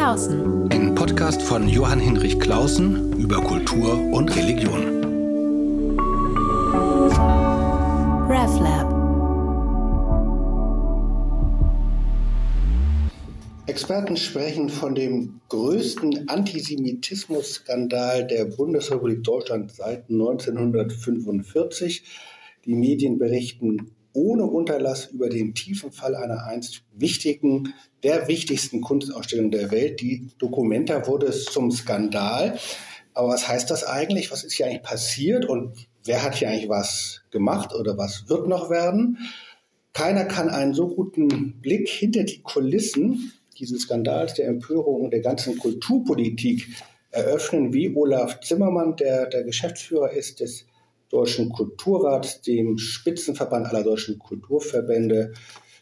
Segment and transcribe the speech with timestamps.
[0.00, 0.72] Clausen.
[0.72, 5.04] Ein Podcast von Johann Hinrich Clausen über Kultur und Religion.
[8.26, 8.88] RevLab.
[13.66, 22.04] Experten sprechen von dem größten Antisemitismus-Skandal der Bundesrepublik Deutschland seit 1945.
[22.64, 29.50] Die Medien berichten ohne Unterlass über den tiefen Fall einer einst wichtigen, der wichtigsten Kunstausstellung
[29.50, 30.00] der Welt.
[30.00, 32.58] Die Documenta wurde zum Skandal.
[33.14, 34.30] Aber was heißt das eigentlich?
[34.30, 38.48] Was ist hier eigentlich passiert und wer hat hier eigentlich was gemacht oder was wird
[38.48, 39.18] noch werden?
[39.92, 45.20] Keiner kann einen so guten Blick hinter die Kulissen dieses Skandals, der Empörung und der
[45.20, 46.68] ganzen Kulturpolitik
[47.10, 50.66] eröffnen, wie Olaf Zimmermann, der der Geschäftsführer ist des
[51.10, 55.32] Deutschen Kulturrats, dem Spitzenverband aller deutschen Kulturverbände.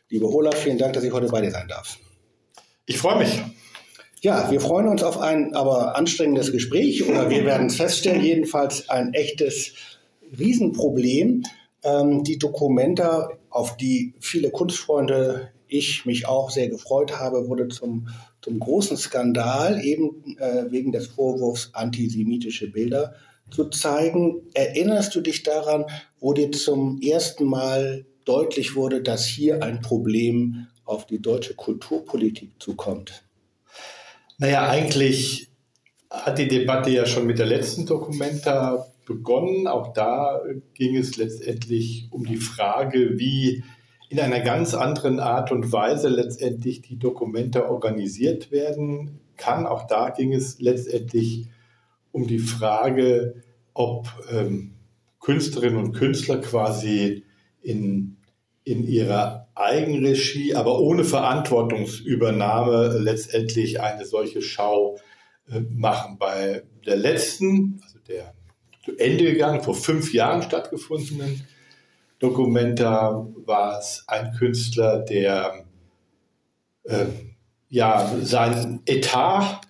[0.08, 1.98] Liebe Olaf, vielen Dank, dass ich heute bei dir sein darf.
[2.86, 3.42] Ich freue mich.
[4.22, 8.88] Ja, wir freuen uns auf ein aber anstrengendes Gespräch oder wir werden es feststellen, jedenfalls
[8.88, 9.74] ein echtes
[10.36, 11.42] Riesenproblem.
[11.84, 18.08] Ähm, die Dokumenta, auf die viele Kunstfreunde ich mich auch sehr gefreut habe, wurde zum,
[18.40, 23.14] zum großen Skandal, eben äh, wegen des Vorwurfs antisemitische Bilder
[23.50, 24.42] zu zeigen.
[24.54, 25.84] Erinnerst du dich daran,
[26.20, 32.52] wo dir zum ersten Mal deutlich wurde, dass hier ein Problem auf die deutsche Kulturpolitik
[32.58, 33.24] zukommt?
[34.38, 35.48] Naja, eigentlich
[36.10, 39.66] hat die Debatte ja schon mit der letzten Dokumenta begonnen.
[39.66, 40.40] Auch da
[40.74, 43.64] ging es letztendlich um die Frage, wie
[44.08, 49.66] in einer ganz anderen Art und Weise letztendlich die Dokumente organisiert werden kann.
[49.66, 51.57] Auch da ging es letztendlich um
[52.26, 53.42] die Frage,
[53.74, 54.74] ob ähm,
[55.20, 57.24] Künstlerinnen und Künstler quasi
[57.62, 58.16] in,
[58.64, 64.98] in ihrer Eigenregie, aber ohne Verantwortungsübernahme letztendlich eine solche Schau
[65.50, 66.18] äh, machen.
[66.18, 68.34] Bei der letzten, also der
[68.84, 71.46] zu Ende gegangen, vor fünf Jahren stattgefundenen
[72.18, 75.64] Dokumenta war es ein Künstler, der
[76.84, 77.06] äh,
[77.68, 79.60] ja sein Etat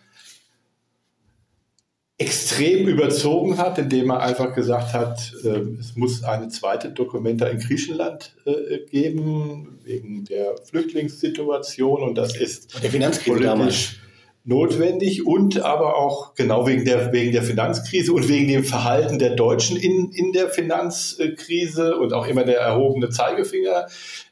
[2.18, 7.60] extrem überzogen hat, indem er einfach gesagt hat, äh, es muss eine zweite Dokumenta in
[7.60, 12.02] Griechenland äh, geben, wegen der Flüchtlingssituation.
[12.02, 13.94] Und das ist der Finanzkrise damals
[14.44, 19.36] notwendig und aber auch genau wegen der, wegen der Finanzkrise und wegen dem Verhalten der
[19.36, 23.86] Deutschen in, in der Finanzkrise und auch immer der erhobene Zeigefinger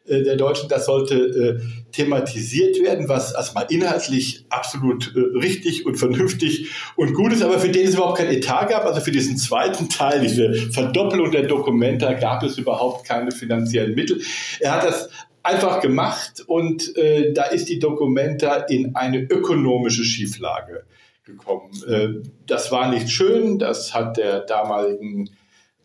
[0.08, 1.60] äh, der Deutschen, das sollte äh,
[1.92, 7.68] thematisiert werden, was erstmal inhaltlich absolut äh, richtig und vernünftig und gut ist, aber für
[7.68, 12.12] den es überhaupt kein Etat gab, also für diesen zweiten Teil, diese Verdoppelung der Dokumenta,
[12.14, 14.20] gab es überhaupt keine finanziellen Mittel.
[14.60, 15.08] Er hat das
[15.42, 20.84] einfach gemacht und äh, da ist die Documenta in eine ökonomische Schieflage
[21.24, 21.70] gekommen.
[21.88, 25.30] Äh, das war nicht schön, das hat der damaligen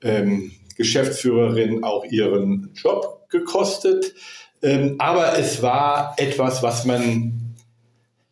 [0.02, 4.14] ähm, Geschäftsführerin auch ihren Job gekostet,
[4.62, 7.56] ähm, aber es war etwas, was man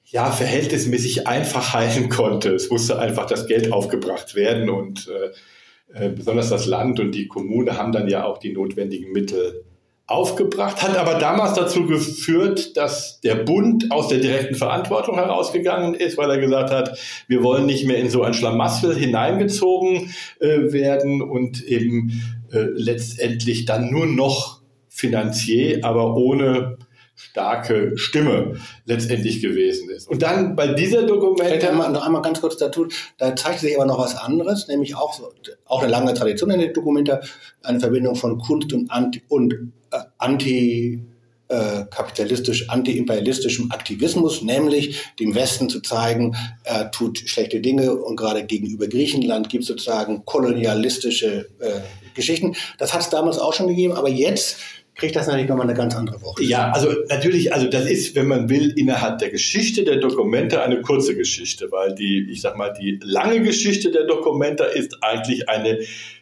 [0.06, 2.54] ja verhältnismäßig einfach heilen konnte.
[2.54, 7.28] Es musste einfach das Geld aufgebracht werden und äh, äh besonders das Land und die
[7.28, 9.64] Kommune haben dann ja auch die notwendigen Mittel
[10.10, 16.18] aufgebracht, hat aber damals dazu geführt, dass der Bund aus der direkten Verantwortung herausgegangen ist,
[16.18, 21.22] weil er gesagt hat, wir wollen nicht mehr in so ein Schlamassel hineingezogen äh, werden
[21.22, 24.59] und eben äh, letztendlich dann nur noch
[25.00, 26.78] Finanzier, aber ohne
[27.16, 28.56] starke Stimme
[28.86, 30.10] letztendlich gewesen ist.
[30.10, 31.60] Und dann bei dieser Dokumente...
[31.60, 32.88] Vielleicht noch einmal ganz kurz dazu,
[33.18, 35.32] da zeigt sich aber noch was anderes, nämlich auch, so,
[35.66, 37.18] auch eine lange Tradition in den Dokumenten,
[37.62, 39.54] eine Verbindung von Kunst und, Anti, und
[39.92, 41.04] äh, Anti
[41.50, 48.46] äh, kapitalistisch, antiimperialistischem Aktivismus, nämlich dem Westen zu zeigen, er tut schlechte Dinge und gerade
[48.46, 51.81] gegenüber Griechenland gibt es sozusagen kolonialistische äh,
[52.14, 52.56] Geschichten.
[52.78, 54.58] Das hat es damals auch schon gegeben, aber jetzt
[55.00, 56.44] kriegt das natürlich nochmal eine ganz andere Woche.
[56.44, 60.81] Ja, also natürlich, also das ist, wenn man will, innerhalb der Geschichte der Dokumente eine
[60.81, 65.80] kurze Geschichte, weil die, ich sag mal, die lange Geschichte der Dokumente ist eigentlich eine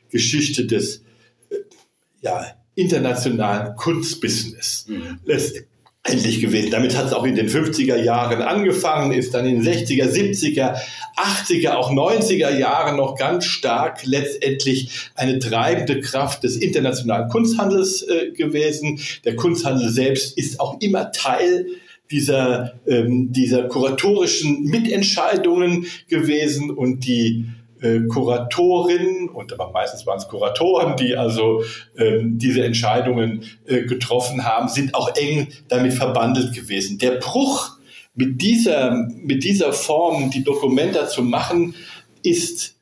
[0.09, 1.03] Geschichte des,
[1.49, 1.55] äh,
[2.21, 2.45] ja,
[2.75, 4.85] internationalen Kunstbusiness.
[4.87, 5.19] Mhm.
[6.07, 6.71] Letztendlich gewesen.
[6.71, 10.77] Damit hat es auch in den 50er Jahren angefangen, ist dann in den 60er, 70er,
[11.17, 18.31] 80er, auch 90er Jahren noch ganz stark letztendlich eine treibende Kraft des internationalen Kunsthandels äh,
[18.31, 18.99] gewesen.
[19.25, 21.67] Der Kunsthandel selbst ist auch immer Teil
[22.09, 27.45] dieser, ähm, dieser kuratorischen Mitentscheidungen gewesen und die
[27.81, 31.63] äh, Kuratorinnen und aber meistens waren es Kuratoren, die also
[31.97, 36.97] ähm, diese Entscheidungen äh, getroffen haben, sind auch eng damit verbandelt gewesen.
[36.97, 37.77] Der Bruch
[38.15, 41.75] mit dieser, mit dieser Form die Dokumenta zu machen,
[42.23, 42.76] ist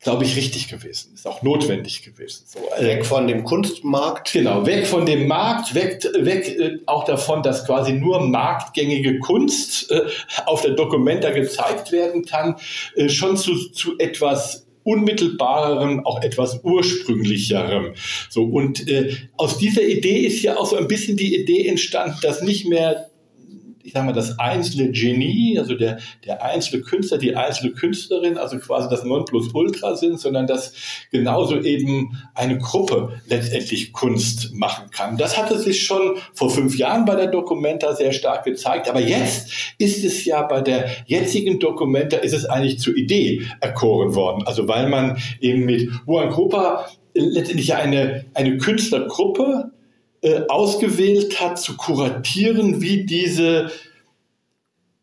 [0.00, 1.12] glaube ich, richtig gewesen.
[1.14, 2.44] Ist auch notwendig gewesen.
[2.46, 4.32] So, äh, weg von dem Kunstmarkt.
[4.32, 9.90] Genau, weg von dem Markt, weg, weg äh, auch davon, dass quasi nur marktgängige Kunst
[9.90, 10.02] äh,
[10.46, 12.56] auf der Documenta gezeigt werden kann,
[12.96, 17.92] äh, schon zu, zu etwas unmittelbarerem, auch etwas ursprünglicherem.
[18.30, 22.16] So und äh, aus dieser Idee ist ja auch so ein bisschen die Idee entstanden,
[22.22, 23.09] dass nicht mehr
[23.82, 28.58] ich sage mal, das einzelne Genie, also der, der einzelne Künstler, die einzelne Künstlerin, also
[28.58, 30.72] quasi das Nonplusultra sind, sondern dass
[31.10, 35.16] genauso eben eine Gruppe letztendlich Kunst machen kann.
[35.16, 39.74] Das hatte sich schon vor fünf Jahren bei der Documenta sehr stark gezeigt, aber jetzt
[39.78, 44.46] ist es ja bei der jetzigen Documenta ist es eigentlich zur Idee erkoren worden.
[44.46, 49.72] Also weil man eben mit Juan Grupa letztendlich eine, eine Künstlergruppe
[50.22, 53.70] äh, ausgewählt hat, zu kuratieren, wie diese,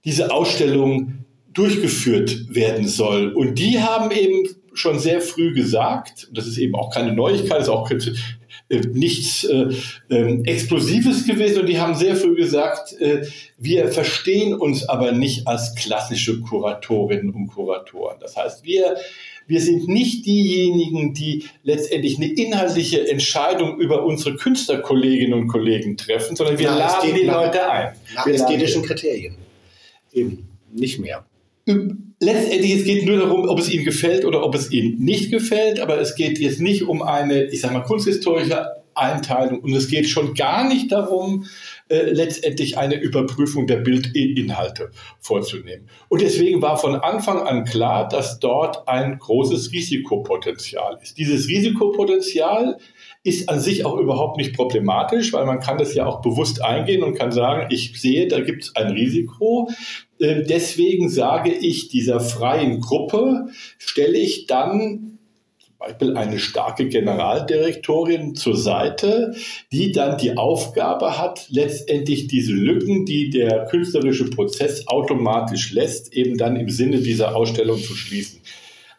[0.06, 3.34] diese Ausstellung durchgeführt werden soll.
[3.34, 7.70] Und die haben eben schon sehr früh gesagt, das ist eben auch keine Neuigkeit, ist
[7.70, 9.70] auch äh, nichts äh,
[10.10, 13.26] äh, Explosives gewesen, und die haben sehr früh gesagt, äh,
[13.58, 18.18] wir verstehen uns aber nicht als klassische Kuratorinnen und Kuratoren.
[18.20, 18.98] Das heißt, wir
[19.48, 26.36] wir sind nicht diejenigen, die letztendlich eine inhaltliche Entscheidung über unsere Künstlerkolleginnen und Kollegen treffen,
[26.36, 27.94] sondern wir nach laden die Leute ein.
[28.14, 29.36] Nach wir ästhetischen Kriterien.
[30.14, 31.26] Eben, nicht mehr.
[32.20, 35.80] Letztendlich, es geht nur darum, ob es Ihnen gefällt oder ob es Ihnen nicht gefällt,
[35.80, 38.66] aber es geht jetzt nicht um eine, ich sag mal, kunsthistorische
[38.96, 41.46] Einteilung und es geht schon gar nicht darum,
[41.90, 45.88] äh, letztendlich eine Überprüfung der Bildinhalte vorzunehmen.
[46.10, 51.18] Und deswegen war von Anfang an klar, dass dort ein großes Risikopotenzial ist.
[51.18, 52.78] Dieses Risikopotenzial
[53.24, 57.04] ist an sich auch überhaupt nicht problematisch, weil man kann das ja auch bewusst eingehen
[57.04, 59.70] und kann sagen, ich sehe, da gibt es ein Risiko.
[60.20, 63.48] Äh, deswegen sage ich dieser freien Gruppe,
[63.78, 65.17] stelle ich dann
[65.78, 69.36] Beispiel eine starke Generaldirektorin zur Seite,
[69.72, 76.38] die dann die Aufgabe hat, letztendlich diese Lücken, die der künstlerische Prozess automatisch lässt, eben
[76.38, 78.42] dann im Sinne dieser Ausstellung zu schließen.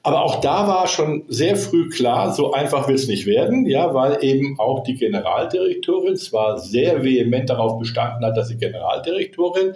[0.04, 3.92] Aber auch da war schon sehr früh klar, so einfach wird es nicht werden, ja,
[3.92, 9.74] weil eben auch die Generaldirektorin zwar sehr vehement darauf bestanden hat, dass sie Generaldirektorin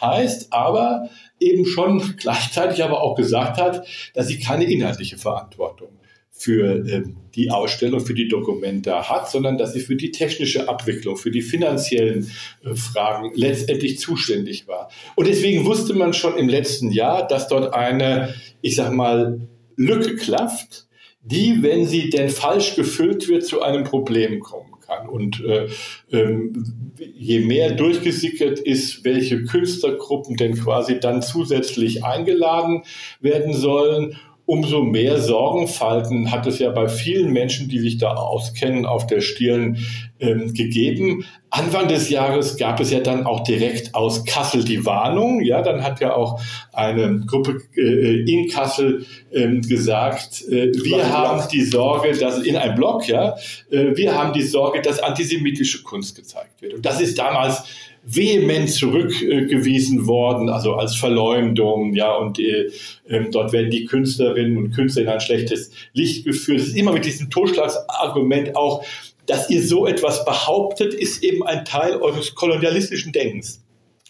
[0.00, 1.08] heißt, aber
[1.40, 3.84] eben schon gleichzeitig aber auch gesagt hat,
[4.14, 5.88] dass sie keine inhaltliche Verantwortung
[6.36, 11.16] für ähm, die Ausstellung, für die Dokumente hat, sondern dass sie für die technische Abwicklung,
[11.16, 12.30] für die finanziellen
[12.64, 14.90] äh, Fragen letztendlich zuständig war.
[15.14, 20.16] Und deswegen wusste man schon im letzten Jahr, dass dort eine, ich sag mal, Lücke
[20.16, 20.88] klafft,
[21.22, 25.08] die, wenn sie denn falsch gefüllt wird, zu einem Problem kommen kann.
[25.08, 25.68] Und äh,
[26.12, 32.82] ähm, je mehr durchgesickert ist, welche Künstlergruppen denn quasi dann zusätzlich eingeladen
[33.20, 34.16] werden sollen
[34.46, 39.20] umso mehr Sorgenfalten hat es ja bei vielen Menschen, die sich da auskennen, auf der
[39.20, 39.78] Stirn
[40.20, 41.24] ähm, gegeben.
[41.48, 45.40] Anfang des Jahres gab es ja dann auch direkt aus Kassel die Warnung.
[45.42, 46.40] Ja, dann hat ja auch
[46.72, 52.74] eine Gruppe äh, in Kassel ähm, gesagt, äh, wir haben die Sorge, dass in einem
[52.74, 53.36] Blog, ja,
[53.70, 56.74] äh, wir haben die Sorge, dass antisemitische Kunst gezeigt wird.
[56.74, 57.64] Und das ist damals
[58.06, 62.70] vehement zurückgewiesen worden, also als Verleumdung, ja, und äh,
[63.08, 66.60] äh, dort werden die Künstlerinnen und Künstler in ein schlechtes Licht geführt.
[66.60, 68.84] Es ist immer mit diesem Totschlagsargument auch,
[69.26, 73.62] dass ihr so etwas behauptet, ist eben ein Teil eures kolonialistischen Denkens.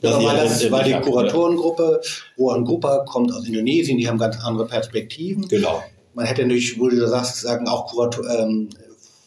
[0.02, 2.00] Ja, weil das war die Kuratorengruppe.
[2.36, 5.48] Juan Grupa kommt aus Indonesien, die haben ganz andere Perspektiven.
[5.48, 5.82] Genau.
[6.14, 8.68] Man hätte natürlich, wo du sagst, sagen auch Kurator, ähm,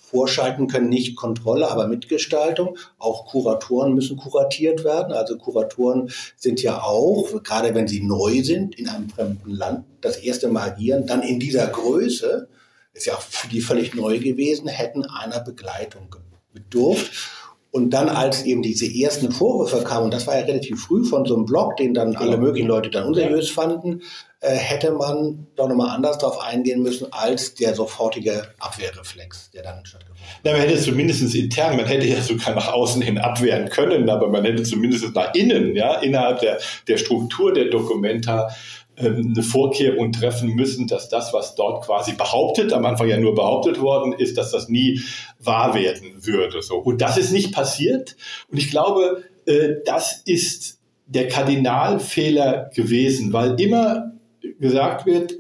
[0.10, 2.78] Vorschalten können nicht Kontrolle, aber Mitgestaltung.
[2.98, 5.12] Auch Kuratoren müssen kuratiert werden.
[5.12, 10.18] Also Kuratoren sind ja auch, gerade wenn sie neu sind, in einem fremden Land, das
[10.18, 12.48] erste Mal agieren, dann in dieser Größe,
[12.94, 16.16] ist ja auch für die völlig neu gewesen, hätten einer Begleitung
[16.54, 17.12] bedurft.
[17.72, 21.26] Und dann, als eben diese ersten Vorwürfe kamen, und das war ja relativ früh von
[21.26, 24.02] so einem Blog, den dann alle möglichen Leute dann unseriös fanden,
[24.40, 29.86] äh, hätte man doch nochmal anders darauf eingehen müssen als der sofortige Abwehrreflex, der dann
[29.86, 30.40] stattgefunden hat.
[30.44, 34.30] Na, man hätte zumindest intern, man hätte ja sogar nach außen hin abwehren können, aber
[34.30, 38.50] man hätte zumindest nach innen, ja, innerhalb der, der Struktur der Dokumenta
[38.98, 43.80] eine Vorkehrung treffen müssen, dass das, was dort quasi behauptet, am Anfang ja nur behauptet
[43.80, 45.02] worden ist, dass das nie
[45.40, 46.62] wahr werden würde.
[46.62, 46.78] So.
[46.78, 48.16] Und das ist nicht passiert.
[48.50, 54.12] Und ich glaube, äh, das ist der Kardinalfehler gewesen, weil immer
[54.60, 55.36] gesagt wird,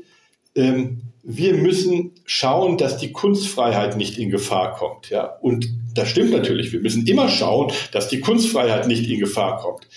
[0.55, 5.11] ähm, wir müssen schauen, dass die Kunstfreiheit nicht in Gefahr kommt.
[5.41, 6.71] Und das stimmt natürlich.
[6.71, 9.87] Wir müssen immer schauen, dass die Kunstfreiheit nicht in Gefahr kommt.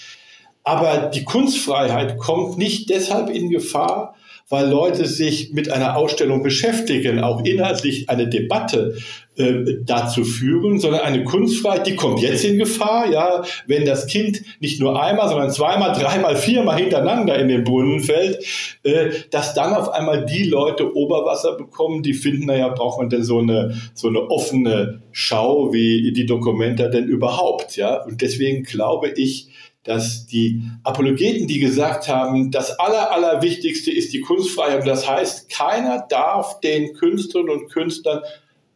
[0.63, 4.15] Aber die Kunstfreiheit kommt nicht deshalb in Gefahr,
[4.51, 8.97] weil Leute sich mit einer Ausstellung beschäftigen, auch inhaltlich eine Debatte
[9.37, 14.43] äh, dazu führen, sondern eine Kunstfreiheit, die kommt jetzt in Gefahr, ja, wenn das Kind
[14.59, 18.45] nicht nur einmal, sondern zweimal, dreimal, viermal hintereinander in den Brunnen fällt,
[18.83, 23.23] äh, dass dann auf einmal die Leute Oberwasser bekommen, die finden, naja, braucht man denn
[23.23, 29.11] so eine, so eine offene Schau wie die Dokumenta denn überhaupt, ja, und deswegen glaube
[29.11, 29.49] ich,
[29.85, 34.87] dass die Apologeten, die gesagt haben, das Aller, Allerwichtigste ist die Kunstfreiheit.
[34.87, 38.23] Das heißt, keiner darf den Künstlerinnen und Künstlern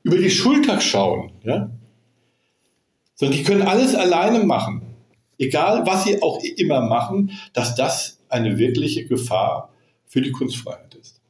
[0.03, 1.33] über die Schulter schauen.
[1.43, 1.71] Ja?
[3.15, 4.83] Sondern die können alles alleine machen.
[5.39, 9.71] Egal, was sie auch immer machen, dass das eine wirkliche Gefahr
[10.07, 11.21] für die Kunstfreiheit ist.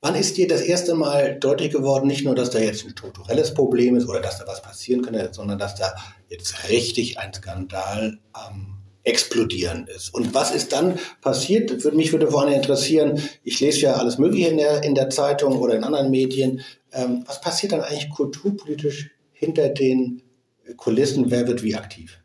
[0.00, 3.54] Wann ist dir das erste Mal deutlich geworden, nicht nur, dass da jetzt ein strukturelles
[3.54, 5.94] Problem ist oder dass da was passieren könnte, sondern dass da
[6.28, 8.73] jetzt richtig ein Skandal am
[9.04, 10.12] explodieren ist.
[10.14, 11.82] Und was ist dann passiert?
[11.82, 15.10] Für mich würde vor allem interessieren, ich lese ja alles Mögliche in der, in der
[15.10, 16.62] Zeitung oder in anderen Medien.
[16.92, 20.22] Ähm, was passiert dann eigentlich kulturpolitisch hinter den
[20.76, 21.30] Kulissen?
[21.30, 22.18] Wer wird wie aktiv?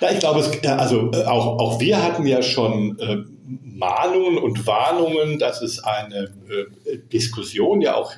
[0.00, 3.16] Na, ich glaube, es, also äh, auch, auch wir hatten ja schon äh,
[3.62, 6.32] Mahnungen und Warnungen, dass es eine
[6.84, 8.12] äh, Diskussion ja auch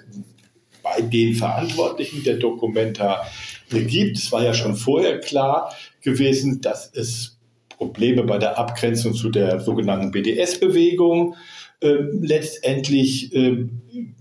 [0.82, 3.26] bei den Verantwortlichen der Dokumenta
[3.68, 4.16] gibt.
[4.16, 7.39] Es war ja schon vorher klar gewesen, dass es
[7.80, 11.34] Probleme bei der Abgrenzung zu der sogenannten BDS-Bewegung
[11.80, 13.68] äh, letztendlich äh,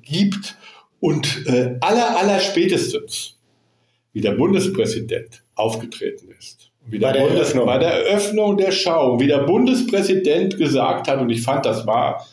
[0.01, 0.55] gibt.
[1.01, 3.37] Und äh, aller, aller spätestens,
[4.13, 9.19] wie der Bundespräsident aufgetreten ist, wie der bei, der Bundes bei der Eröffnung der Schau,
[9.19, 12.25] wie der Bundespräsident gesagt hat, und ich fand, das war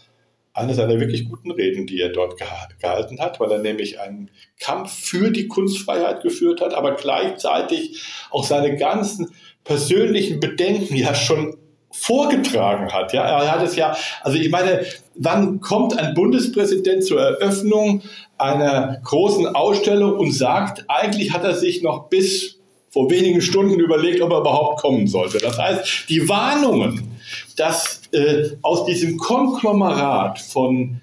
[0.53, 4.93] eine seiner wirklich guten Reden, die er dort gehalten hat, weil er nämlich einen Kampf
[4.93, 9.33] für die Kunstfreiheit geführt hat, aber gleichzeitig auch seine ganzen
[9.67, 11.57] persönlichen Bedenken ja schon
[11.91, 13.13] vorgetragen hat.
[13.13, 18.03] Ja, er hat es ja, also ich meine, wann kommt ein Bundespräsident zur Eröffnung
[18.39, 22.59] einer großen Ausstellung und sagt, eigentlich hat er sich noch bis
[22.91, 25.39] vor wenigen Stunden überlegt, ob er überhaupt kommen sollte.
[25.39, 27.17] Das heißt, die Warnungen,
[27.57, 31.01] dass äh, aus diesem Konglomerat von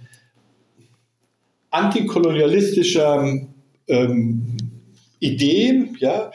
[1.72, 3.42] antikolonialistischer
[3.88, 4.58] ähm,
[5.20, 6.32] Idee, ja,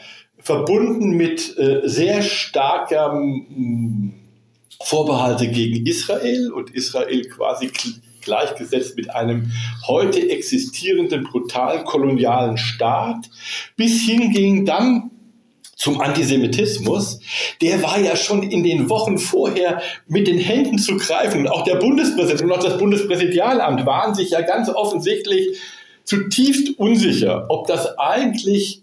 [0.49, 4.13] verbunden mit äh, sehr starker mm,
[4.81, 7.69] Vorbehalte gegen Israel und Israel quasi
[8.21, 9.51] gleichgesetzt mit einem
[9.87, 13.29] heute existierenden brutalen kolonialen Staat,
[13.75, 15.11] bis hinging dann
[15.75, 17.19] zum Antisemitismus,
[17.61, 21.47] der war ja schon in den Wochen vorher mit den Händen zu greifen.
[21.47, 25.59] Auch der Bundespräsident und auch das Bundespräsidialamt waren sich ja ganz offensichtlich
[26.05, 28.81] zutiefst unsicher, ob das eigentlich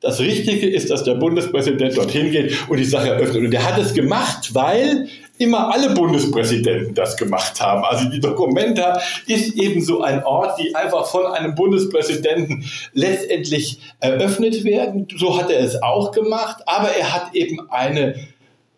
[0.00, 3.44] das Richtige ist, dass der Bundespräsident dorthin geht und die Sache eröffnet.
[3.44, 7.84] Und er hat es gemacht, weil immer alle Bundespräsidenten das gemacht haben.
[7.84, 12.64] Also die Documenta ist eben so ein Ort, die einfach von einem Bundespräsidenten
[12.94, 15.06] letztendlich eröffnet werden.
[15.16, 18.14] So hat er es auch gemacht, aber er hat eben eine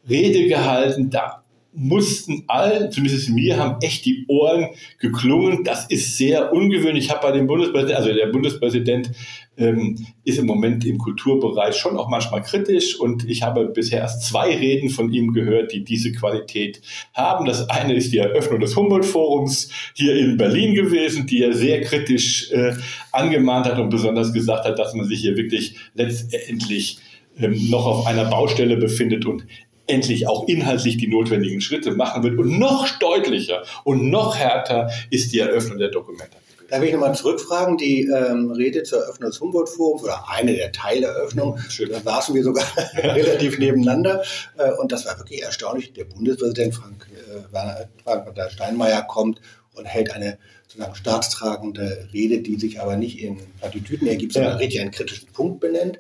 [0.09, 1.42] Rede gehalten, da
[1.75, 5.65] mussten allen, zumindest mir, haben echt die Ohren geklungen.
[5.65, 7.07] Das ist sehr ungewöhnlich.
[7.07, 9.11] Ich habe bei dem Bundespräsidenten, also der Bundespräsident
[9.57, 14.23] ähm, ist im Moment im Kulturbereich schon auch manchmal kritisch und ich habe bisher erst
[14.23, 16.81] zwei Reden von ihm gehört, die diese Qualität
[17.15, 17.47] haben.
[17.47, 22.51] Das eine ist die Eröffnung des Humboldt-Forums hier in Berlin gewesen, die er sehr kritisch
[22.53, 22.75] äh,
[23.13, 26.99] angemahnt hat und besonders gesagt hat, dass man sich hier wirklich letztendlich
[27.39, 29.47] ähm, noch auf einer Baustelle befindet und
[29.87, 32.39] endlich auch inhaltlich die notwendigen Schritte machen wird.
[32.39, 36.37] Und noch deutlicher und noch härter ist die Eröffnung der Dokumente.
[36.73, 40.73] Da will ich nochmal zurückfragen, die ähm, Rede zur Eröffnung des Humboldt-Forums oder eine der
[40.73, 41.91] Teileröffnung, Schön.
[41.91, 44.23] da saßen wir sogar relativ nebeneinander
[44.57, 45.93] äh, und das war wirklich erstaunlich.
[45.93, 49.43] Der Bundespräsident Frank, äh, Frank Steinmeier kommt
[49.75, 54.57] und hält eine sozusagen staatstragende Rede, die sich aber nicht in Plattitüden ergibt, sondern ja.
[54.57, 55.99] richtig einen kritischen Punkt benennt.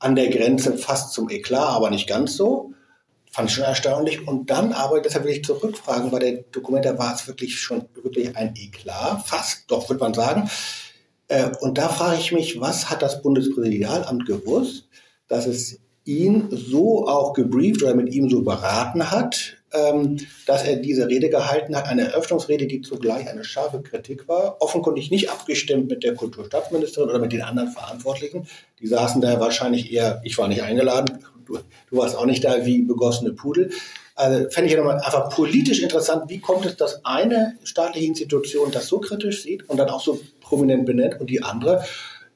[0.00, 2.74] An der Grenze fast zum Eklat, aber nicht ganz so
[3.30, 4.26] fand ich schon erstaunlich.
[4.26, 8.36] Und dann aber, deshalb will ich zurückfragen, bei der Dokumenta war es wirklich schon wirklich
[8.36, 10.50] ein Eklat, fast, doch würde man sagen.
[11.28, 14.88] Äh, und da frage ich mich, was hat das Bundespräsidialamt gewusst,
[15.28, 20.76] dass es ihn so auch gebrieft oder mit ihm so beraten hat, ähm, dass er
[20.76, 25.88] diese Rede gehalten hat, eine Eröffnungsrede, die zugleich eine scharfe Kritik war, offenkundig nicht abgestimmt
[25.88, 28.48] mit der Kulturstaatsministerin oder mit den anderen Verantwortlichen.
[28.80, 31.58] Die saßen da wahrscheinlich eher, ich war nicht eingeladen, du,
[31.90, 33.70] du warst auch nicht da wie begossene Pudel.
[34.14, 38.70] Also fände ich ja nochmal einfach politisch interessant, wie kommt es, dass eine staatliche Institution
[38.70, 41.84] das so kritisch sieht und dann auch so prominent benennt und die andere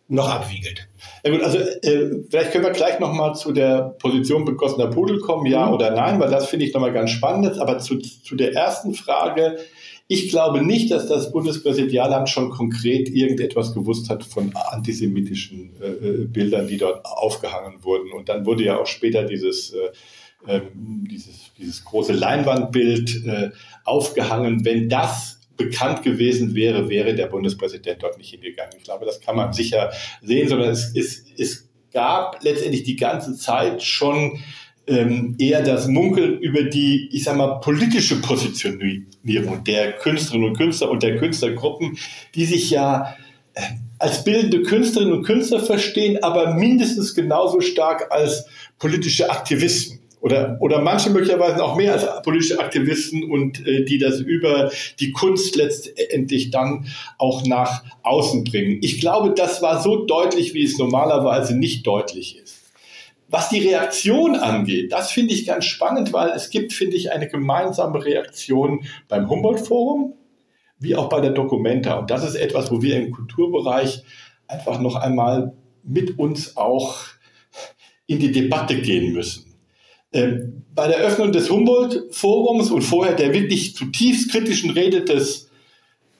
[0.09, 0.89] noch abwiegelt.
[1.25, 5.47] Ja gut, also äh, vielleicht können wir gleich nochmal zu der Position begossener Pudel kommen,
[5.47, 5.73] ja mhm.
[5.75, 7.59] oder nein, weil das finde ich nochmal ganz spannend.
[7.59, 9.59] Aber zu, zu der ersten Frage,
[10.07, 16.27] ich glaube nicht, dass das Bundespräsidialamt schon konkret irgendetwas gewusst hat von antisemitischen äh, äh,
[16.27, 18.13] Bildern, die dort aufgehangen wurden.
[18.13, 23.51] Und dann wurde ja auch später dieses, äh, äh, dieses, dieses große Leinwandbild äh,
[23.85, 24.65] aufgehangen.
[24.65, 28.75] Wenn das bekannt gewesen wäre, wäre der Bundespräsident dort nicht hingegangen.
[28.77, 33.37] Ich glaube, das kann man sicher sehen, sondern es, es, es gab letztendlich die ganze
[33.37, 34.39] Zeit schon
[34.87, 40.91] ähm, eher das Munkeln über die, ich sag mal, politische Positionierung der Künstlerinnen und Künstler
[40.91, 41.99] und der Künstlergruppen,
[42.35, 43.17] die sich ja
[43.55, 43.63] äh,
[43.99, 48.47] als bildende Künstlerinnen und Künstler verstehen, aber mindestens genauso stark als
[48.79, 54.21] politische Aktivisten oder, oder manche möglicherweise auch mehr als politische Aktivisten und äh, die das
[54.21, 56.87] über die Kunst letztendlich dann
[57.19, 58.79] auch nach außen bringen.
[58.81, 62.64] Ich glaube, das war so deutlich, wie es normalerweise nicht deutlich ist.
[63.35, 67.27] Was die Reaktion angeht, das finde ich ganz spannend, weil es gibt, finde ich, eine
[67.27, 70.15] gemeinsame Reaktion beim Humboldt-Forum
[70.79, 71.95] wie auch bei der Documenta.
[71.95, 74.05] Und das ist etwas, wo wir im Kulturbereich
[74.47, 76.99] einfach noch einmal mit uns auch
[78.07, 79.57] in die Debatte gehen müssen.
[80.13, 85.51] Ähm, bei der Öffnung des Humboldt-Forums und vorher der wirklich zutiefst kritischen Rede des,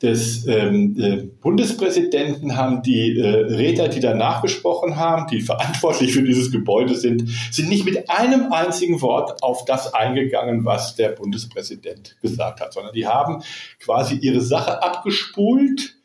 [0.05, 6.23] des ähm, äh, Bundespräsidenten haben die äh, Redner, die danach gesprochen haben, die verantwortlich für
[6.23, 12.17] dieses Gebäude sind, sind nicht mit einem einzigen Wort auf das eingegangen, was der Bundespräsident
[12.21, 13.43] gesagt hat, sondern die haben
[13.81, 15.97] quasi ihre Sache abgespult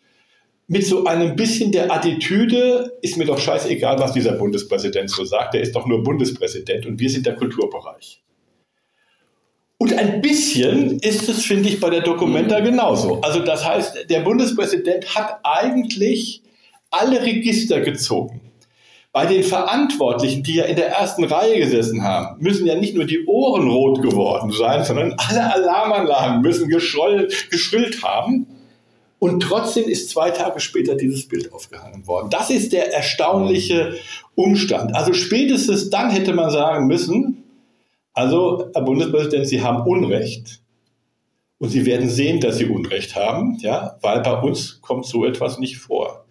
[0.67, 5.55] mit so einem bisschen der Attitüde, ist mir doch scheißegal, was dieser Bundespräsident so sagt,
[5.55, 8.18] der ist doch nur Bundespräsident und wir sind der Kulturbereich.
[9.81, 13.21] Und ein bisschen ist es, finde ich, bei der Documenta genauso.
[13.21, 16.41] Also das heißt, der Bundespräsident hat eigentlich
[16.91, 18.41] alle Register gezogen.
[19.13, 23.05] Bei den Verantwortlichen, die ja in der ersten Reihe gesessen haben, müssen ja nicht nur
[23.05, 28.47] die Ohren rot geworden sein, sondern alle Alarmanlagen müssen geschrillt haben.
[29.17, 32.29] Und trotzdem ist zwei Tage später dieses Bild aufgehangen worden.
[32.29, 33.95] Das ist der erstaunliche
[34.35, 34.93] Umstand.
[34.93, 37.45] Also spätestens dann hätte man sagen müssen,
[38.13, 40.61] also Herr Bundespräsident, Sie haben Unrecht.
[41.57, 45.59] Und Sie werden sehen, dass Sie Unrecht haben, ja, weil bei uns kommt so etwas
[45.59, 46.25] nicht vor.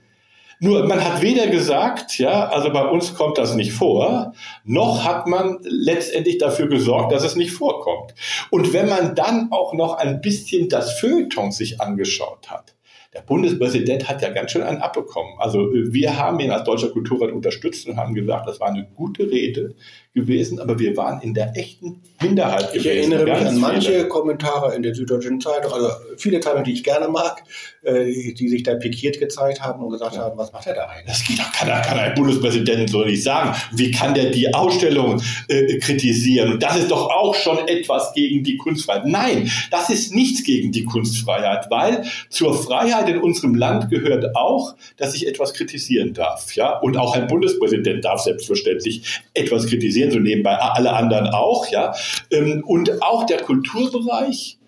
[0.61, 4.33] Nur man hat weder gesagt, ja, also bei uns kommt das nicht vor,
[4.65, 8.15] noch hat man letztendlich dafür gesorgt, dass es nicht vorkommt.
[8.51, 12.75] Und wenn man dann auch noch ein bisschen das Feuilleton sich angeschaut hat,
[13.15, 15.35] der Bundespräsident hat ja ganz schön einen abbekommen.
[15.39, 19.31] Also wir haben ihn als Deutscher Kulturrat unterstützt und haben gesagt, das war eine gute
[19.31, 19.77] Rede
[20.19, 23.13] gewesen, aber wir waren in der echten Minderheit ich gewesen.
[23.13, 24.09] Ich erinnere mich an manche viele.
[24.09, 27.43] Kommentare in der Süddeutschen Zeitung, also viele Zeitungen, die ich gerne mag,
[27.83, 30.23] äh, die sich da pikiert gezeigt haben und gesagt ja.
[30.23, 31.07] haben, was macht er da eigentlich?
[31.07, 33.57] Das geht doch, kann, kann ein Bundespräsident so nicht sagen.
[33.73, 36.53] Wie kann der die Ausstellung äh, kritisieren?
[36.53, 39.07] Und das ist doch auch schon etwas gegen die Kunstfreiheit.
[39.07, 44.75] Nein, das ist nichts gegen die Kunstfreiheit, weil zur Freiheit in unserem Land gehört auch,
[44.97, 46.55] dass ich etwas kritisieren darf.
[46.55, 46.79] Ja?
[46.79, 51.69] Und auch ein Bundespräsident darf selbstverständlich etwas kritisieren, so nebenbei alle anderen auch.
[51.69, 51.95] Ja?
[52.31, 54.59] Ähm, und auch der Kulturbereich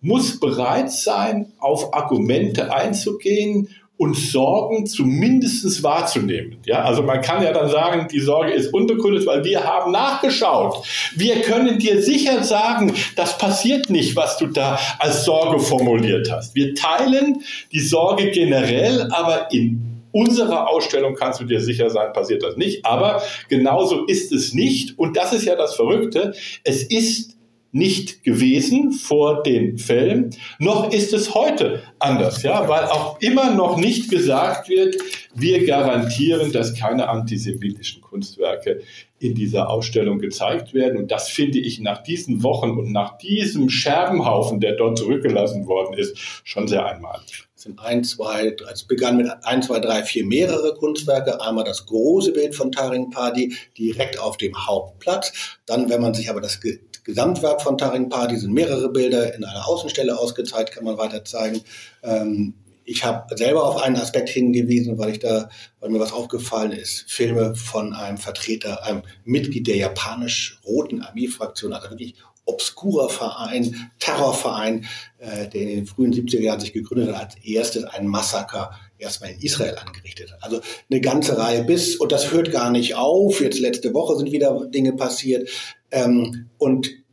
[0.00, 6.58] muss bereit sein, auf Argumente einzugehen und Sorgen zumindest wahrzunehmen.
[6.66, 10.84] Ja, also man kann ja dann sagen, die Sorge ist unbegründet, weil wir haben nachgeschaut.
[11.14, 16.54] Wir können dir sicher sagen, das passiert nicht, was du da als Sorge formuliert hast.
[16.54, 17.42] Wir teilen
[17.72, 22.86] die Sorge generell, aber in unserer Ausstellung kannst du dir sicher sein, passiert das nicht.
[22.86, 24.96] Aber genauso ist es nicht.
[24.98, 26.34] Und das ist ja das Verrückte.
[26.62, 27.34] Es ist
[27.72, 33.76] nicht gewesen vor den Fällen, noch ist es heute anders, ja, weil auch immer noch
[33.76, 34.96] nicht gesagt wird,
[35.34, 38.82] wir garantieren, dass keine antisemitischen Kunstwerke
[39.18, 40.98] in dieser Ausstellung gezeigt werden.
[40.98, 45.98] Und das finde ich nach diesen Wochen und nach diesem Scherbenhaufen, der dort zurückgelassen worden
[45.98, 50.74] ist, schon sehr einmalig sind ein, zwei, es begann mit ein, zwei, drei, vier mehrere
[50.74, 51.40] Kunstwerke.
[51.40, 55.32] Einmal das große Bild von Taring Padi direkt auf dem Hauptplatz.
[55.64, 56.60] Dann, wenn man sich aber das
[57.04, 61.62] Gesamtwerk von Taring Party sind mehrere Bilder in einer Außenstelle ausgezeigt, kann man weiter zeigen.
[62.02, 65.48] Ähm, ich habe selber auf einen Aspekt hingewiesen, weil ich da,
[65.80, 71.88] weil mir was aufgefallen ist, Filme von einem Vertreter, einem Mitglied der japanisch-roten Armeefraktion, also
[71.88, 72.16] wirklich
[72.46, 74.86] obskurer Verein, Terrorverein,
[75.18, 79.30] äh, der in den frühen 70er Jahren sich gegründet hat, als erstes ein Massaker erstmal
[79.30, 80.42] in Israel angerichtet hat.
[80.42, 84.32] Also eine ganze Reihe bis, und das hört gar nicht auf, jetzt letzte Woche sind
[84.32, 85.48] wieder Dinge passiert,
[85.90, 87.03] ähm, und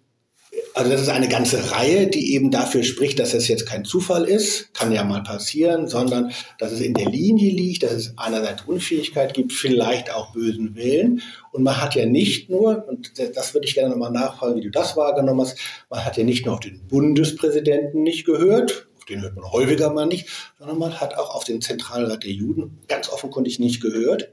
[0.73, 4.25] Also das ist eine ganze Reihe, die eben dafür spricht, dass es jetzt kein Zufall
[4.25, 8.63] ist, kann ja mal passieren, sondern dass es in der Linie liegt, dass es einerseits
[8.63, 11.21] Unfähigkeit gibt, vielleicht auch bösen Willen.
[11.51, 14.71] Und man hat ja nicht nur, und das würde ich gerne nochmal nachfragen, wie du
[14.71, 15.57] das wahrgenommen hast,
[15.89, 19.91] man hat ja nicht nur auf den Bundespräsidenten nicht gehört, auf den hört man häufiger
[19.91, 24.29] mal nicht, sondern man hat auch auf den Zentralrat der Juden ganz offenkundig nicht gehört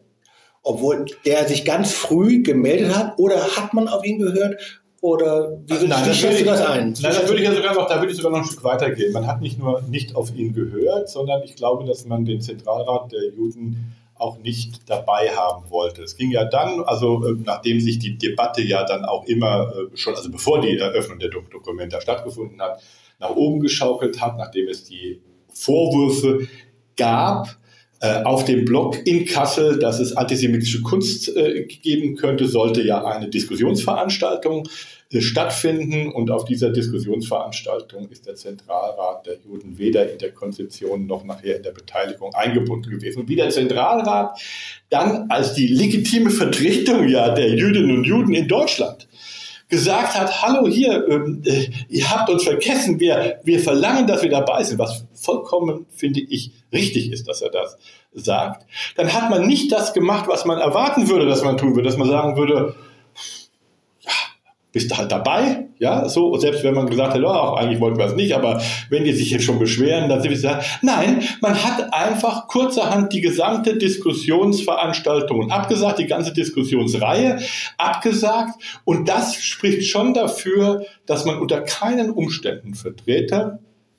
[0.64, 3.18] obwohl der sich ganz früh gemeldet hat?
[3.18, 4.82] Oder hat man auf ihn gehört?
[5.00, 6.94] Oder wie, also nein, wie schätzt du das ein?
[7.00, 9.12] Nein, da würde ich ja sogar noch, da würde ich sogar noch ein Stück weitergehen.
[9.12, 13.12] Man hat nicht nur nicht auf ihn gehört, sondern ich glaube, dass man den Zentralrat
[13.12, 16.02] der Juden auch nicht dabei haben wollte.
[16.02, 19.96] Es ging ja dann, also äh, nachdem sich die Debatte ja dann auch immer äh,
[19.96, 22.82] schon, also bevor die Eröffnung der Dokumente stattgefunden hat,
[23.20, 26.48] nach oben geschaukelt hat, nachdem es die Vorwürfe
[26.96, 27.56] gab,
[28.00, 33.28] auf dem Blog in Kassel, dass es antisemitische Kunst äh, geben könnte, sollte ja eine
[33.28, 34.68] Diskussionsveranstaltung
[35.10, 36.12] äh, stattfinden.
[36.12, 41.56] Und auf dieser Diskussionsveranstaltung ist der Zentralrat der Juden weder in der Konzeption noch nachher
[41.56, 43.22] in der Beteiligung eingebunden gewesen.
[43.22, 44.38] Und wie der Zentralrat
[44.90, 49.08] dann als die legitime Vertretung ja der Jüdinnen und Juden in Deutschland
[49.68, 54.30] gesagt hat, hallo hier, ähm, äh, ihr habt uns vergessen, wir, wir verlangen, dass wir
[54.30, 57.76] dabei sind, was vollkommen, finde ich, richtig ist, dass er das
[58.14, 61.88] sagt, dann hat man nicht das gemacht, was man erwarten würde, dass man tun würde,
[61.88, 62.74] dass man sagen würde,
[64.78, 68.06] bist halt dabei, ja, so, und selbst wenn man gesagt hat, oh, eigentlich wollten wir
[68.06, 71.64] es nicht, aber wenn die sich jetzt schon beschweren, dann sind wir sagen, nein, man
[71.64, 77.40] hat einfach kurzerhand die gesamte Diskussionsveranstaltung abgesagt, die ganze Diskussionsreihe
[77.76, 78.62] abgesagt.
[78.84, 83.58] Und das spricht schon dafür, dass man unter keinen Umständen Vertreter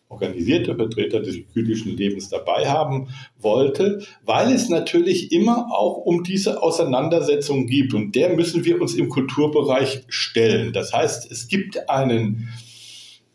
[0.09, 6.63] organisierte Vertreter des jüdischen Lebens dabei haben wollte, weil es natürlich immer auch um diese
[6.63, 10.73] Auseinandersetzung gibt und der müssen wir uns im Kulturbereich stellen.
[10.73, 12.49] Das heißt, es gibt einen,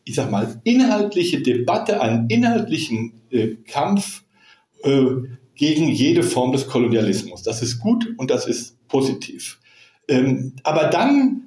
[0.04, 4.24] ich sag mal, inhaltliche Debatte, einen inhaltlichen äh, Kampf
[4.82, 5.06] äh,
[5.54, 7.44] gegen jede Form des Kolonialismus.
[7.44, 9.60] Das ist gut und das ist positiv.
[10.08, 11.46] Ähm, aber dann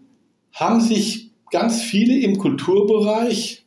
[0.53, 3.66] haben sich ganz viele im Kulturbereich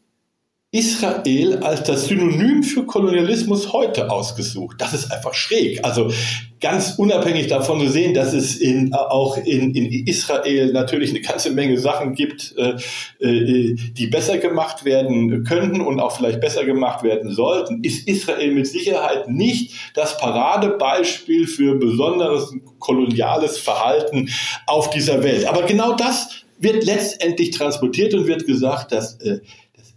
[0.73, 4.77] Israel als das Synonym für Kolonialismus heute ausgesucht.
[4.79, 5.85] Das ist einfach schräg.
[5.85, 6.13] Also
[6.61, 11.51] ganz unabhängig davon zu sehen, dass es in, auch in, in Israel natürlich eine ganze
[11.51, 12.77] Menge Sachen gibt, äh,
[13.19, 18.53] äh, die besser gemacht werden könnten und auch vielleicht besser gemacht werden sollten, ist Israel
[18.53, 24.29] mit Sicherheit nicht das Paradebeispiel für besonderes koloniales Verhalten
[24.69, 25.49] auf dieser Welt.
[25.49, 29.41] Aber genau das wird letztendlich transportiert und wird gesagt, dass äh,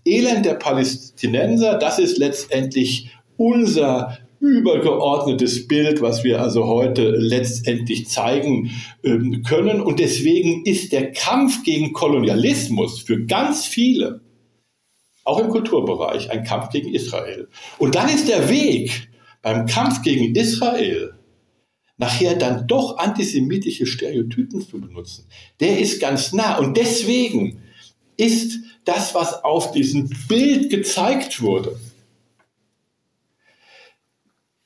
[0.06, 8.72] Elend der Palästinenser, das ist letztendlich unser übergeordnetes Bild, was wir also heute letztendlich zeigen
[9.04, 9.80] ähm, können.
[9.80, 14.20] Und deswegen ist der Kampf gegen Kolonialismus für ganz viele,
[15.24, 17.48] auch im Kulturbereich, ein Kampf gegen Israel.
[17.78, 19.10] Und dann ist der Weg
[19.42, 21.14] beim Kampf gegen Israel
[21.98, 25.26] nachher dann doch antisemitische Stereotypen zu benutzen,
[25.62, 26.58] der ist ganz nah.
[26.58, 27.62] Und deswegen
[28.18, 31.80] ist das, was auf diesem Bild gezeigt wurde,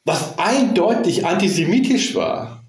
[0.05, 2.63] was eindeutig antisemitisch war,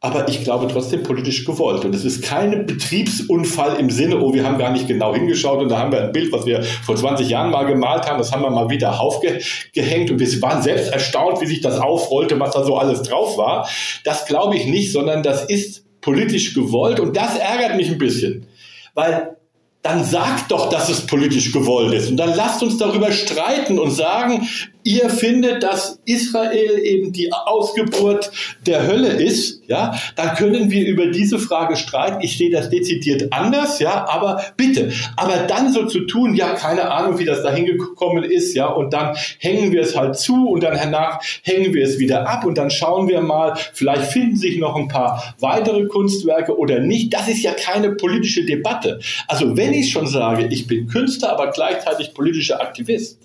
[0.00, 1.84] aber ich glaube trotzdem politisch gewollt.
[1.84, 5.70] Und es ist kein Betriebsunfall im Sinne, oh, wir haben gar nicht genau hingeschaut und
[5.70, 8.42] da haben wir ein Bild, was wir vor 20 Jahren mal gemalt haben, das haben
[8.42, 12.62] wir mal wieder aufgehängt und wir waren selbst erstaunt, wie sich das aufrollte, was da
[12.62, 13.68] so alles drauf war.
[14.04, 18.46] Das glaube ich nicht, sondern das ist politisch gewollt und das ärgert mich ein bisschen,
[18.94, 19.37] weil
[19.82, 22.10] dann sagt doch, dass es politisch gewollt ist.
[22.10, 24.48] Und dann lasst uns darüber streiten und sagen,
[24.88, 28.30] ihr findet, dass Israel eben die Ausgeburt
[28.66, 32.22] der Hölle ist, ja, dann können wir über diese Frage streiten.
[32.22, 36.90] Ich sehe das dezidiert anders, ja, aber bitte, aber dann so zu tun, ja, keine
[36.90, 40.62] Ahnung, wie das dahin gekommen ist, ja, und dann hängen wir es halt zu und
[40.62, 44.58] dann danach hängen wir es wieder ab und dann schauen wir mal, vielleicht finden sich
[44.58, 47.12] noch ein paar weitere Kunstwerke oder nicht.
[47.12, 49.00] Das ist ja keine politische Debatte.
[49.26, 53.17] Also wenn ich schon sage, ich bin Künstler, aber gleichzeitig politischer Aktivist,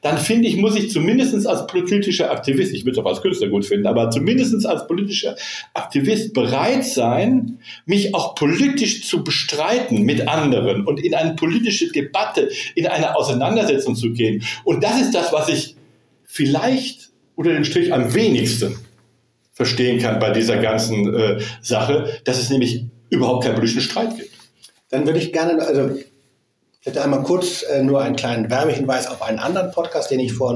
[0.00, 3.48] dann finde ich, muss ich zumindest als politischer Aktivist, ich würde es auch als Künstler
[3.48, 5.36] gut finden, aber zumindest als politischer
[5.72, 12.50] Aktivist bereit sein, mich auch politisch zu bestreiten mit anderen und in eine politische Debatte,
[12.74, 14.42] in eine Auseinandersetzung zu gehen.
[14.64, 15.76] Und das ist das, was ich
[16.24, 18.76] vielleicht unter dem Strich am wenigsten
[19.52, 24.30] verstehen kann bei dieser ganzen äh, Sache, dass es nämlich überhaupt keinen politischen Streit gibt.
[24.90, 25.96] Dann würde ich gerne, also
[26.84, 30.34] ich hätte einmal kurz äh, nur einen kleinen Werbehinweis auf einen anderen Podcast, den ich
[30.34, 30.50] vor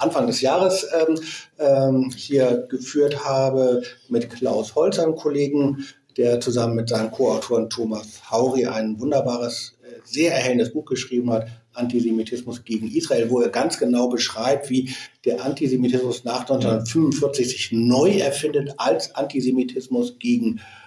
[0.00, 1.20] Anfang des Jahres ähm,
[1.56, 5.86] ähm, hier geführt habe mit Klaus Holzer, einem Kollegen,
[6.16, 11.46] der zusammen mit seinem Co-Autoren Thomas Hauri ein wunderbares, äh, sehr erhellendes Buch geschrieben hat,
[11.74, 14.92] Antisemitismus gegen Israel, wo er ganz genau beschreibt, wie
[15.24, 20.77] der Antisemitismus nach 1945 sich neu erfindet als Antisemitismus gegen Israel,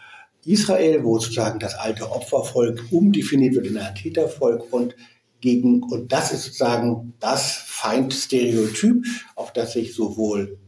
[0.46, 4.96] wo sozusagen das alte Opfervolk umdefiniert wird in ein Tätervolk und
[5.40, 10.60] gegen, und das ist sozusagen das Feindstereotyp, auf das sich sowohl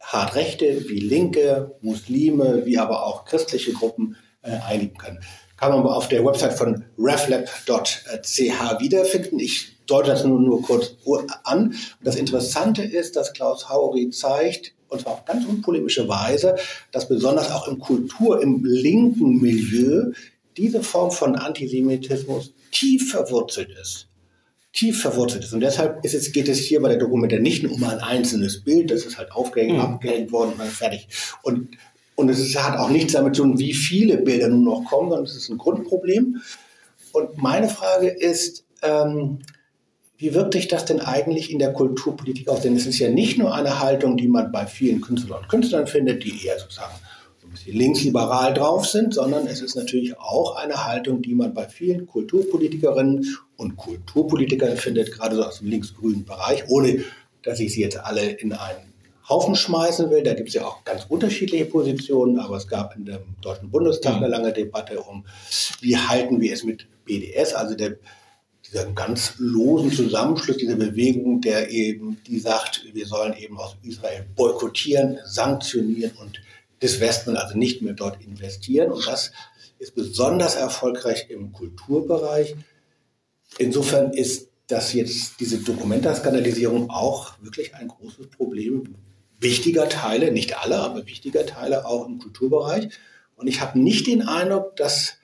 [0.00, 5.20] Hardrechte wie Linke, Muslime, wie aber auch christliche Gruppen äh, einigen können.
[5.56, 9.38] Kann man auf der Website von reflab.ch wiederfinden.
[9.38, 10.96] Ich deute das nur, nur kurz
[11.44, 11.66] an.
[11.68, 16.56] Und das Interessante ist, dass Klaus Haury zeigt, und zwar auf ganz unpolemische Weise,
[16.92, 20.12] dass besonders auch im Kultur, im linken Milieu
[20.56, 24.10] diese Form von Antisemitismus tief verwurzelt ist
[24.72, 25.52] tief verwurzelt ist.
[25.52, 28.62] Und deshalb ist es, geht es hier bei der Dokumente nicht nur um ein einzelnes
[28.62, 29.80] Bild, das ist halt aufgehängt, mhm.
[29.80, 31.08] abgehängt worden und dann fertig.
[31.42, 31.76] Und,
[32.14, 35.10] und es ist, hat auch nichts damit zu tun, wie viele Bilder nun noch kommen,
[35.10, 36.40] sondern es ist ein Grundproblem.
[37.12, 39.40] Und meine Frage ist, ähm,
[40.20, 42.60] wie wirkt sich das denn eigentlich in der Kulturpolitik aus?
[42.60, 45.86] Denn es ist ja nicht nur eine Haltung, die man bei vielen Künstlern und Künstlern
[45.86, 46.92] findet, die eher sozusagen
[47.50, 51.66] ein bisschen linksliberal drauf sind, sondern es ist natürlich auch eine Haltung, die man bei
[51.68, 57.02] vielen Kulturpolitikerinnen und Kulturpolitikern findet, gerade so aus dem linksgrünen Bereich, ohne
[57.42, 58.92] dass ich sie jetzt alle in einen
[59.28, 60.22] Haufen schmeißen will.
[60.22, 64.16] Da gibt es ja auch ganz unterschiedliche Positionen, aber es gab in dem Deutschen Bundestag
[64.16, 65.24] eine lange Debatte um,
[65.80, 67.96] wie halten wir es mit BDS, also der,
[68.70, 74.26] dieser ganz losen Zusammenschluss dieser Bewegung, der eben, die sagt, wir sollen eben aus Israel
[74.36, 76.40] boykottieren, sanktionieren und
[76.80, 78.92] des Westen, also nicht mehr dort investieren.
[78.92, 79.32] Und das
[79.78, 82.54] ist besonders erfolgreich im Kulturbereich.
[83.58, 88.94] Insofern ist das jetzt diese Dokumentaskandalisierung auch wirklich ein großes Problem
[89.40, 92.90] wichtiger Teile, nicht alle, aber wichtiger Teile auch im Kulturbereich.
[93.36, 95.14] Und ich habe nicht den Eindruck, dass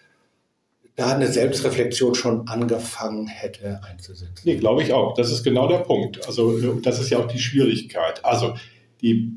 [0.96, 4.42] da eine Selbstreflexion schon angefangen hätte einzusetzen.
[4.44, 5.14] Nee, glaube ich auch.
[5.14, 6.26] Das ist genau der Punkt.
[6.26, 8.24] Also das ist ja auch die Schwierigkeit.
[8.24, 8.54] Also
[9.02, 9.32] die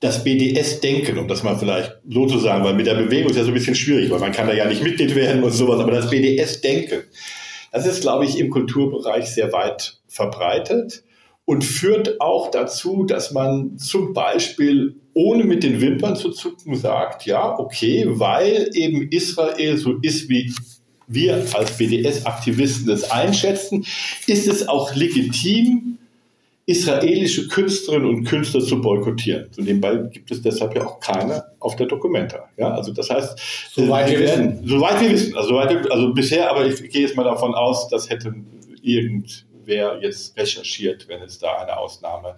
[0.00, 3.44] das BDS-Denken, um das mal vielleicht so zu sagen, weil mit der Bewegung ist ja
[3.44, 5.92] so ein bisschen schwierig, weil man kann da ja nicht Mitglied werden und sowas, aber
[5.92, 7.04] das BDS-Denken,
[7.72, 11.04] das ist, glaube ich, im Kulturbereich sehr weit verbreitet
[11.46, 17.24] und führt auch dazu, dass man zum Beispiel ohne mit den Wimpern zu zucken sagt,
[17.24, 20.52] ja, okay, weil eben Israel so ist, wie
[21.06, 23.84] wir als BDS-Aktivisten das einschätzen,
[24.26, 25.98] ist es auch legitim,
[26.66, 29.50] israelische Künstlerinnen und Künstler zu boykottieren.
[29.56, 32.48] Und nebenbei gibt es deshalb ja auch keine auf der Dokumenta.
[32.56, 33.38] Ja, also das heißt,
[33.72, 37.24] soweit wir wissen, soweit wir wissen, also, soweit, also bisher, aber ich gehe jetzt mal
[37.24, 38.34] davon aus, das hätte
[38.80, 42.36] irgendwer jetzt recherchiert, wenn es da eine Ausnahme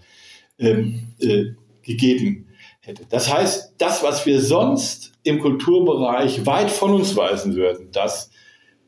[0.59, 1.53] ähm, äh,
[1.83, 2.49] gegeben
[2.81, 3.05] hätte.
[3.09, 8.31] Das heißt, das, was wir sonst im Kulturbereich weit von uns weisen würden, dass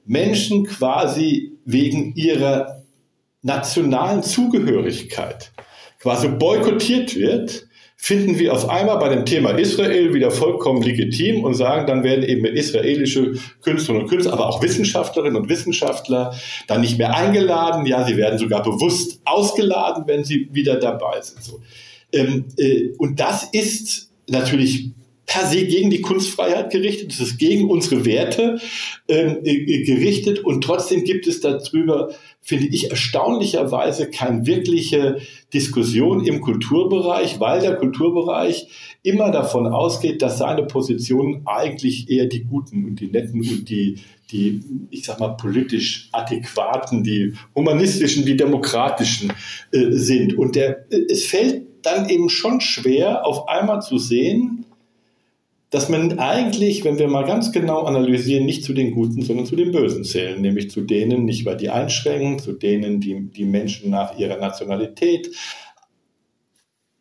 [0.09, 2.83] Menschen quasi wegen ihrer
[3.42, 5.53] nationalen Zugehörigkeit
[6.01, 7.68] quasi boykottiert wird,
[8.01, 12.23] finden wir auf einmal bei dem Thema Israel wieder vollkommen legitim und sagen, dann werden
[12.23, 16.35] eben israelische Künstlerinnen und Künstler, aber auch Wissenschaftlerinnen und Wissenschaftler
[16.68, 17.87] dann nicht mehr eingeladen.
[17.87, 21.42] Ja, sie werden sogar bewusst ausgeladen, wenn sie wieder dabei sind.
[21.42, 21.61] So.
[22.12, 24.92] Ähm, äh, und das ist natürlich
[25.29, 28.59] per se gegen die Kunstfreiheit gerichtet, es ist gegen unsere Werte
[29.09, 32.11] ähm, äh, gerichtet und trotzdem gibt es darüber,
[32.41, 35.19] finde ich, erstaunlicherweise keine wirkliche
[35.53, 38.69] Diskussion im Kulturbereich, weil der Kulturbereich
[39.03, 43.97] immer davon ausgeht, dass seine Positionen eigentlich eher die guten und die netten und die,
[44.31, 49.31] die, ich sag mal, politisch adäquaten, die humanistischen, die demokratischen
[49.73, 50.38] äh, sind.
[50.38, 54.58] Und der, äh, es fällt dann eben schon schwer, auf einmal zu sehen,
[55.71, 59.55] dass man eigentlich, wenn wir mal ganz genau analysieren, nicht zu den Guten, sondern zu
[59.55, 63.91] den Bösen zählen, nämlich zu denen, nicht weil die einschränken, zu denen, die die Menschen
[63.91, 65.31] nach ihrer Nationalität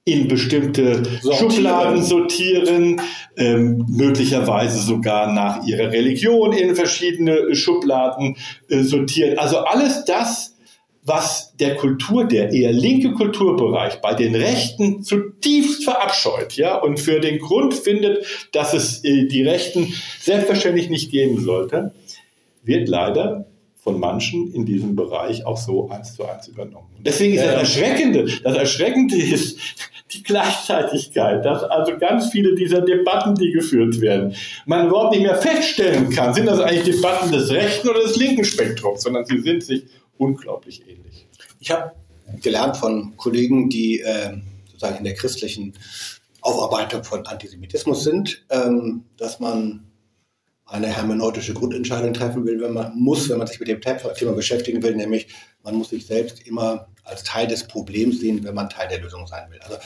[0.03, 1.51] in bestimmte sortieren.
[1.51, 3.01] Schubladen sortieren,
[3.35, 8.37] ähm, möglicherweise sogar nach ihrer Religion in verschiedene Schubladen
[8.69, 9.37] äh, sortieren.
[9.37, 10.56] Also alles das,
[11.07, 17.21] was der Kultur, der eher linke Kulturbereich bei den Rechten zutiefst verabscheut, ja, und für
[17.21, 21.93] den Grund findet, dass es äh, die Rechten selbstverständlich nicht geben sollte,
[22.63, 26.89] wird leider von manchen in diesem Bereich auch so eins zu eins übernommen.
[26.97, 29.57] Und deswegen ist das Erschreckende, das Erschreckende ist
[30.11, 35.35] die Gleichzeitigkeit, dass also ganz viele dieser Debatten, die geführt werden, man überhaupt nicht mehr
[35.35, 39.63] feststellen kann, sind das eigentlich Debatten des rechten oder des linken Spektrums, sondern sie sind
[39.63, 39.83] sich
[40.17, 41.27] unglaublich ähnlich.
[41.59, 41.93] Ich habe
[42.41, 45.73] gelernt von Kollegen, die äh, sozusagen in der christlichen
[46.41, 49.87] Aufarbeitung von Antisemitismus sind, ähm, dass man
[50.65, 54.83] eine hermeneutische Grundentscheidung treffen will, wenn man muss, wenn man sich mit dem Thema beschäftigen
[54.83, 55.27] will, nämlich
[55.63, 59.25] man muss sich selbst immer als Teil des Problems sehen, wenn man Teil der Lösung
[59.27, 59.59] sein will.
[59.59, 59.77] Also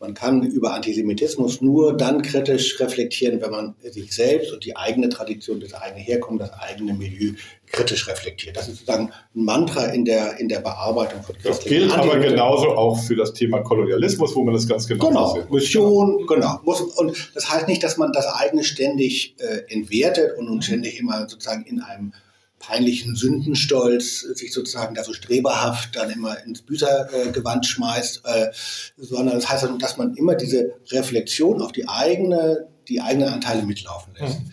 [0.00, 5.10] man kann über Antisemitismus nur dann kritisch reflektieren, wenn man sich selbst und die eigene
[5.10, 7.34] Tradition, das eigene Herkommen, das eigene Milieu
[7.66, 8.56] kritisch reflektiert.
[8.56, 12.70] Das ist sozusagen ein Mantra in der, in der Bearbeitung von Das gilt aber genauso
[12.70, 15.50] auch für das Thema Kolonialismus, wo man das ganz genau Genau, sieht.
[15.50, 16.60] Mission, genau.
[16.64, 20.98] Muss, und das heißt nicht, dass man das eigene ständig äh, entwertet und, und ständig
[20.98, 22.14] immer sozusagen in einem
[22.60, 28.50] peinlichen Sündenstolz sich sozusagen da so streberhaft dann immer ins Büßergewand schmeißt, äh,
[28.96, 34.14] sondern das heißt, dass man immer diese Reflexion auf die eigene, die eigenen Anteile mitlaufen
[34.14, 34.40] lässt.
[34.40, 34.52] Mhm.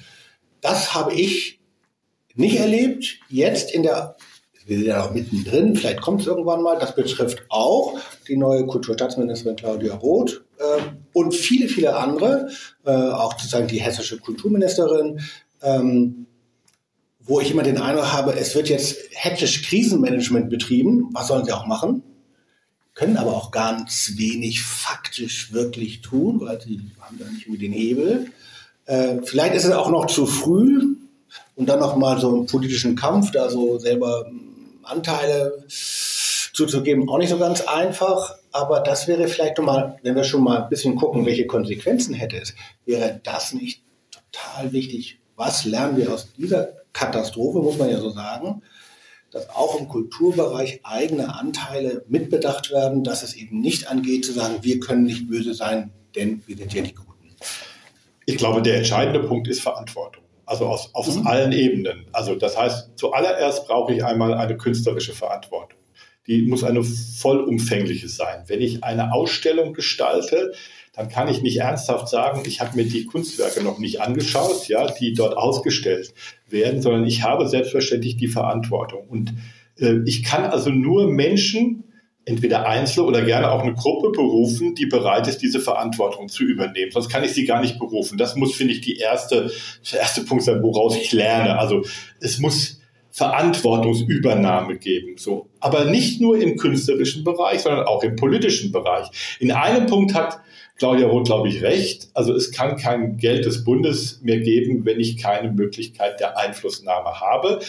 [0.62, 1.60] Das habe ich
[2.34, 3.20] nicht erlebt.
[3.30, 4.16] Jetzt in der,
[4.66, 8.66] wir sind ja noch mittendrin, vielleicht kommt es irgendwann mal, das betrifft auch die neue
[8.66, 12.50] Kulturstaatsministerin Claudia Roth äh, und viele, viele andere,
[12.86, 15.20] äh, auch sozusagen die hessische Kulturministerin,
[15.62, 16.28] ähm,
[17.28, 21.10] wo ich immer den Eindruck habe, es wird jetzt hektisch Krisenmanagement betrieben.
[21.12, 22.02] Was sollen sie auch machen?
[22.94, 27.74] Können aber auch ganz wenig faktisch wirklich tun, weil sie haben da nicht irgendwie den
[27.74, 28.32] Hebel.
[28.86, 30.96] Äh, vielleicht ist es auch noch zu früh
[31.56, 37.18] und dann noch mal so einen politischen Kampf, da so selber hm, Anteile zuzugeben, auch
[37.18, 38.36] nicht so ganz einfach.
[38.52, 42.38] Aber das wäre vielleicht nochmal, wenn wir schon mal ein bisschen gucken, welche Konsequenzen hätte
[42.38, 45.20] es, wäre das nicht total wichtig.
[45.36, 48.64] Was lernen wir aus dieser Katastrophe, muss man ja so sagen,
[49.32, 54.56] dass auch im Kulturbereich eigene Anteile mitbedacht werden, dass es eben nicht angeht zu sagen,
[54.62, 57.08] wir können nicht böse sein, denn wir sind ja die Guten.
[58.26, 60.24] Ich glaube, der entscheidende Punkt ist Verantwortung.
[60.46, 61.28] Also aus, aus mhm.
[61.28, 62.08] allen Ebenen.
[62.14, 65.80] Also das heißt, zuallererst brauche ich einmal eine künstlerische Verantwortung.
[66.26, 68.44] Die muss eine vollumfängliche sein.
[68.48, 70.54] Wenn ich eine Ausstellung gestalte,
[70.94, 74.88] dann kann ich nicht ernsthaft sagen, ich habe mir die Kunstwerke noch nicht angeschaut, ja,
[74.88, 76.14] die dort ausgestellt
[76.50, 79.08] werden, sondern ich habe selbstverständlich die Verantwortung.
[79.08, 79.34] Und
[79.80, 81.84] äh, ich kann also nur Menschen,
[82.26, 86.92] entweder Einzelne oder gerne auch eine Gruppe berufen, die bereit ist, diese Verantwortung zu übernehmen.
[86.92, 88.18] Sonst kann ich sie gar nicht berufen.
[88.18, 89.50] Das muss, finde ich, die erste,
[89.92, 91.58] der erste Punkt sein, woraus ich lerne.
[91.58, 91.84] Also
[92.20, 92.77] es muss
[93.18, 95.18] Verantwortungsübernahme geben.
[95.18, 95.48] So.
[95.60, 99.08] Aber nicht nur im künstlerischen Bereich, sondern auch im politischen Bereich.
[99.40, 100.40] In einem Punkt hat
[100.78, 102.10] Claudia Roth, glaube ich, recht.
[102.14, 107.20] Also es kann kein Geld des Bundes mehr geben, wenn ich keine Möglichkeit der Einflussnahme
[107.20, 107.60] habe.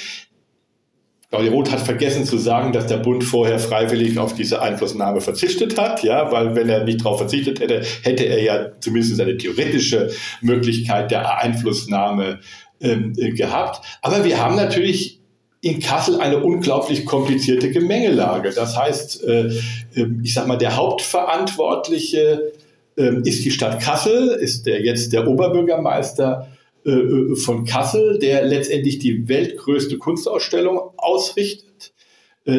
[1.30, 5.78] Claudia Roth hat vergessen zu sagen, dass der Bund vorher freiwillig auf diese Einflussnahme verzichtet
[5.78, 10.10] hat, ja, weil wenn er nicht darauf verzichtet hätte, hätte er ja zumindest eine theoretische
[10.42, 12.40] Möglichkeit der Einflussnahme
[12.80, 13.84] ähm, gehabt.
[14.02, 15.17] Aber wir haben natürlich
[15.60, 18.50] in Kassel eine unglaublich komplizierte Gemengelage.
[18.50, 19.50] Das heißt, äh,
[19.96, 22.52] ähm, ich sag mal, der Hauptverantwortliche
[22.96, 26.48] ähm, ist die Stadt Kassel, ist der jetzt der Oberbürgermeister
[26.86, 31.66] äh, äh, von Kassel, der letztendlich die weltgrößte Kunstausstellung ausrichtet.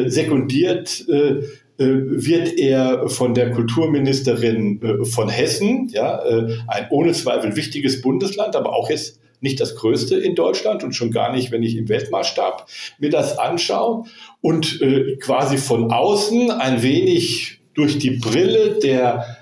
[0.06, 1.04] Sekundiert
[1.76, 6.22] wird er von der Kulturministerin von Hessen, ja,
[6.68, 11.10] ein ohne Zweifel wichtiges Bundesland, aber auch jetzt nicht das größte in Deutschland und schon
[11.10, 14.04] gar nicht, wenn ich im Weltmaßstab mir das anschaue.
[14.40, 14.80] Und
[15.20, 19.36] quasi von außen ein wenig durch die Brille der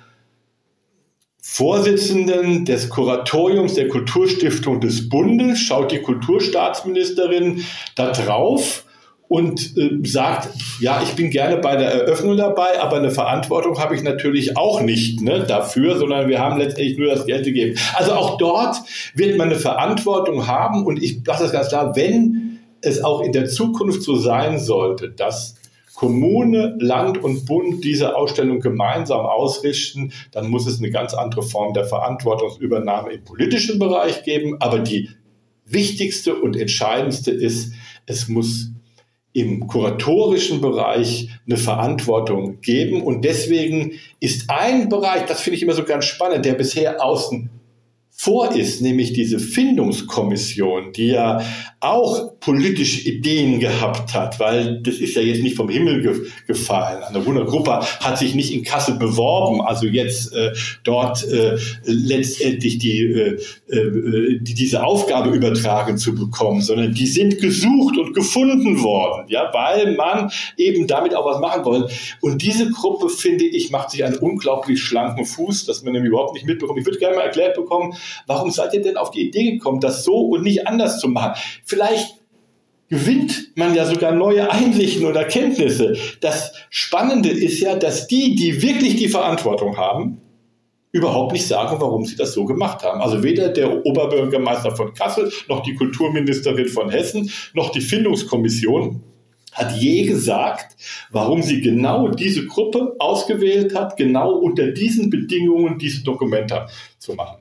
[1.40, 8.84] Vorsitzenden des Kuratoriums der Kulturstiftung des Bundes schaut die Kulturstaatsministerin da drauf
[9.28, 10.48] und äh, sagt,
[10.80, 14.80] ja, ich bin gerne bei der Eröffnung dabei, aber eine Verantwortung habe ich natürlich auch
[14.80, 17.78] nicht ne, dafür, sondern wir haben letztendlich nur das Geld gegeben.
[17.94, 18.76] Also auch dort
[19.14, 23.32] wird man eine Verantwortung haben und ich sage das ganz klar, wenn es auch in
[23.32, 25.56] der Zukunft so sein sollte, dass
[25.94, 31.74] Kommune, Land und Bund diese Ausstellung gemeinsam ausrichten, dann muss es eine ganz andere Form
[31.74, 34.56] der Verantwortungsübernahme im politischen Bereich geben.
[34.60, 35.10] Aber die
[35.66, 37.72] wichtigste und entscheidendste ist,
[38.06, 38.70] es muss
[39.38, 43.02] im kuratorischen Bereich eine Verantwortung geben.
[43.02, 47.50] Und deswegen ist ein Bereich, das finde ich immer so ganz spannend, der bisher außen
[48.20, 51.40] vor ist, nämlich diese Findungskommission, die ja
[51.78, 57.04] auch politische Ideen gehabt hat, weil das ist ja jetzt nicht vom Himmel ge gefallen.
[57.04, 60.52] Eine Wundergruppe hat sich nicht in Kassel beworben, also jetzt äh,
[60.82, 63.38] dort äh, letztendlich die, äh,
[63.68, 69.48] äh, die, diese Aufgabe übertragen zu bekommen, sondern die sind gesucht und gefunden worden, ja,
[69.52, 71.94] weil man eben damit auch was machen wollte.
[72.20, 76.34] Und diese Gruppe, finde ich, macht sich einen unglaublich schlanken Fuß, dass man nämlich überhaupt
[76.34, 76.80] nicht mitbekommt.
[76.80, 77.94] Ich würde gerne mal erklärt bekommen,
[78.26, 81.40] Warum seid ihr denn auf die Idee gekommen, das so und nicht anders zu machen?
[81.64, 82.14] Vielleicht
[82.88, 85.96] gewinnt man ja sogar neue Einsichten und Erkenntnisse.
[86.20, 90.20] Das Spannende ist ja, dass die, die wirklich die Verantwortung haben,
[90.90, 93.00] überhaupt nicht sagen, warum sie das so gemacht haben.
[93.00, 99.02] Also weder der Oberbürgermeister von Kassel, noch die Kulturministerin von Hessen, noch die Findungskommission
[99.52, 100.76] hat je gesagt,
[101.10, 106.66] warum sie genau diese Gruppe ausgewählt hat, genau unter diesen Bedingungen diese Dokumente
[106.98, 107.38] zu machen.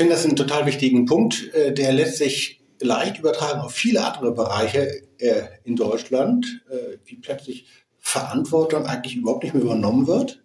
[0.00, 4.02] Ich finde das einen total wichtigen Punkt, äh, der lässt sich leicht übertragen auf viele
[4.02, 7.66] andere Bereiche äh, in Deutschland, äh, wie plötzlich
[7.98, 10.42] Verantwortung eigentlich überhaupt nicht mehr übernommen wird.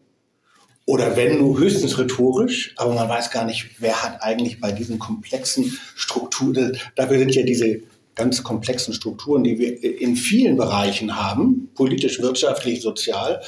[0.86, 5.00] Oder wenn nur höchstens rhetorisch, aber man weiß gar nicht, wer hat eigentlich bei diesen
[5.00, 7.80] komplexen Strukturen, dafür sind ja diese
[8.14, 13.42] ganz komplexen Strukturen, die wir in vielen Bereichen haben, politisch, wirtschaftlich, sozial,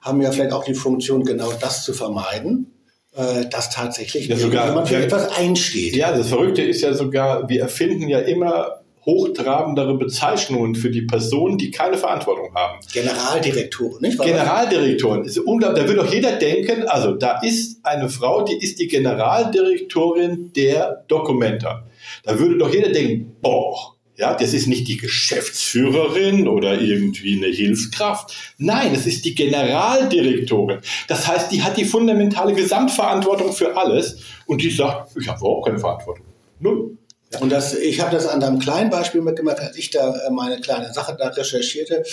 [0.00, 2.66] haben ja vielleicht auch die Funktion, genau das zu vermeiden,
[3.14, 5.94] äh, dass tatsächlich ja, sogar, jemand für ja, etwas einsteht.
[5.96, 11.58] Ja, das Verrückte ist ja sogar, wir erfinden ja immer hochtrabendere Bezeichnungen für die Personen,
[11.58, 12.78] die keine Verantwortung haben.
[12.92, 14.26] Generaldirektoren, nicht wahr?
[14.26, 15.24] Generaldirektoren.
[15.24, 15.82] Ist unglaublich.
[15.82, 21.04] Da würde doch jeder denken, also da ist eine Frau, die ist die Generaldirektorin der
[21.08, 21.84] Dokumenta.
[22.22, 27.54] Da würde doch jeder denken, boah, ja, das ist nicht die Geschäftsführerin oder irgendwie eine
[27.54, 28.34] Hilfskraft.
[28.58, 30.80] Nein, es ist die Generaldirektorin.
[31.08, 35.66] Das heißt, die hat die fundamentale Gesamtverantwortung für alles und die sagt, ich habe überhaupt
[35.66, 36.26] keine Verantwortung.
[36.60, 36.98] Null.
[37.40, 40.60] Und das, ich habe das an einem kleinen Beispiel mitgemacht, als ich da äh, meine
[40.60, 42.04] kleine Sache da recherchierte,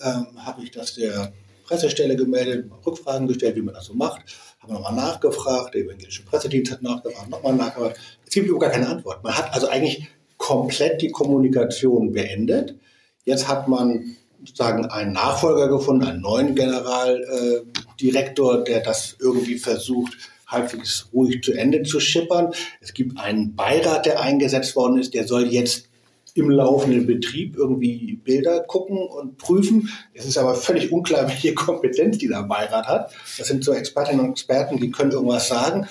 [0.00, 1.32] ähm, habe ich das der
[1.64, 4.22] Pressestelle gemeldet, Rückfragen gestellt, wie man das so macht,
[4.60, 7.98] habe nochmal nachgefragt, der evangelische Pressedienst hat nachgefragt, nochmal nachgefragt.
[8.26, 9.22] Es gibt überhaupt gar keine Antwort.
[9.22, 12.76] Man hat also eigentlich komplett die Kommunikation beendet.
[13.24, 20.16] Jetzt hat man sozusagen einen Nachfolger gefunden, einen neuen Generaldirektor, äh, der das irgendwie versucht,
[20.46, 22.54] halbwegs ruhig zu Ende zu schippern.
[22.80, 25.88] Es gibt einen Beirat, der eingesetzt worden ist, der soll jetzt
[26.34, 29.88] im laufenden Betrieb irgendwie Bilder gucken und prüfen.
[30.12, 33.12] Es ist aber völlig unklar, welche Kompetenz dieser Beirat hat.
[33.38, 35.86] Das sind so Expertinnen und Experten, die können irgendwas sagen.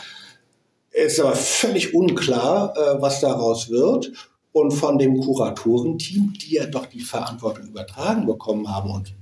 [0.91, 4.11] Es ist aber völlig unklar, äh, was daraus wird.
[4.53, 9.13] Und von dem Kuratorenteam, die ja doch die Verantwortung übertragen bekommen haben und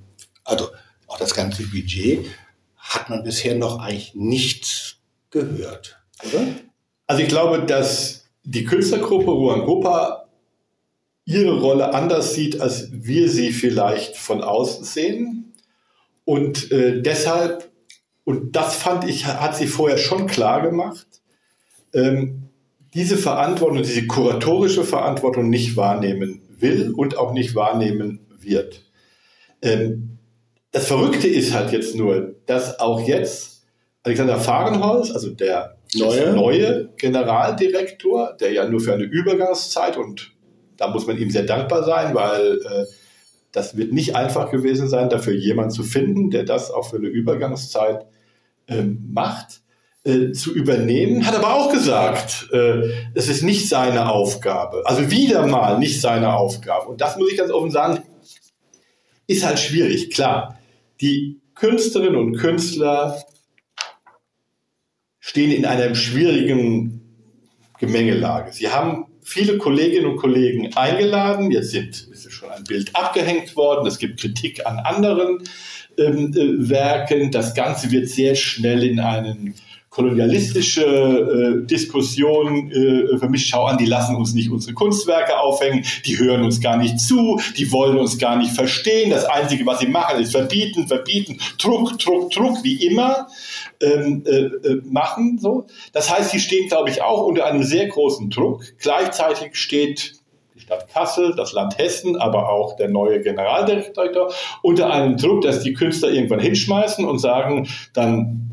[0.43, 0.67] also
[1.07, 2.25] auch das ganze Budget,
[2.75, 4.97] hat man bisher noch eigentlich nichts
[5.29, 6.45] gehört, oder?
[7.07, 10.29] Also ich glaube, dass die Künstlergruppe Ruangrupa
[11.25, 15.53] ihre Rolle anders sieht, als wir sie vielleicht von außen sehen.
[16.25, 17.71] Und äh, deshalb,
[18.23, 21.07] und das fand ich, hat sie vorher schon klar gemacht,
[21.93, 22.49] ähm,
[22.93, 28.83] diese Verantwortung, diese kuratorische Verantwortung nicht wahrnehmen will und auch nicht wahrnehmen wird.
[29.61, 30.17] Ähm,
[30.71, 33.63] das Verrückte ist halt jetzt nur, dass auch jetzt
[34.03, 36.33] Alexander Fahrenholz, also der neue.
[36.33, 40.31] neue Generaldirektor, der ja nur für eine Übergangszeit und
[40.77, 42.85] da muss man ihm sehr dankbar sein, weil äh,
[43.51, 47.07] das wird nicht einfach gewesen sein, dafür jemanden zu finden, der das auch für eine
[47.07, 48.05] Übergangszeit
[48.67, 49.61] äh, macht,
[50.03, 54.83] äh, zu übernehmen, hat aber auch gesagt, äh, es ist nicht seine Aufgabe.
[54.85, 56.87] Also wieder mal nicht seine Aufgabe.
[56.87, 58.03] Und das muss ich ganz offen sagen,
[59.27, 60.09] ist halt schwierig.
[60.11, 60.57] Klar,
[61.01, 63.23] die Künstlerinnen und Künstler
[65.19, 67.01] stehen in einer schwierigen
[67.79, 68.51] Gemengelage.
[68.53, 71.51] Sie haben viele Kolleginnen und Kollegen eingeladen.
[71.51, 73.85] Jetzt sind, ist schon ein Bild abgehängt worden.
[73.87, 75.43] Es gibt Kritik an anderen
[75.97, 77.31] ähm, äh, Werken.
[77.31, 79.55] Das Ganze wird sehr schnell in einen
[79.91, 85.85] kolonialistische äh, Diskussion äh, für mich schau an, die lassen uns nicht unsere Kunstwerke aufhängen,
[86.05, 89.09] die hören uns gar nicht zu, die wollen uns gar nicht verstehen.
[89.09, 93.27] Das Einzige, was sie machen, ist verbieten, verbieten, Druck, Druck, Druck, wie immer
[93.81, 95.37] ähm, äh, äh, machen.
[95.39, 95.67] So.
[95.91, 98.63] Das heißt, sie stehen, glaube ich, auch unter einem sehr großen Druck.
[98.79, 100.13] Gleichzeitig steht
[100.55, 104.31] die Stadt Kassel, das Land Hessen, aber auch der neue Generaldirektor
[104.61, 108.50] unter einem Druck, dass die Künstler irgendwann hinschmeißen und sagen, dann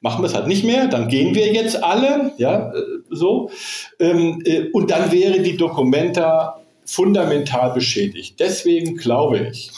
[0.00, 3.50] machen wir es halt nicht mehr, dann gehen wir jetzt alle, ja, äh, so.
[3.98, 8.40] Ähm, äh, und dann wäre die Dokumenta fundamental beschädigt.
[8.40, 9.70] Deswegen glaube ich,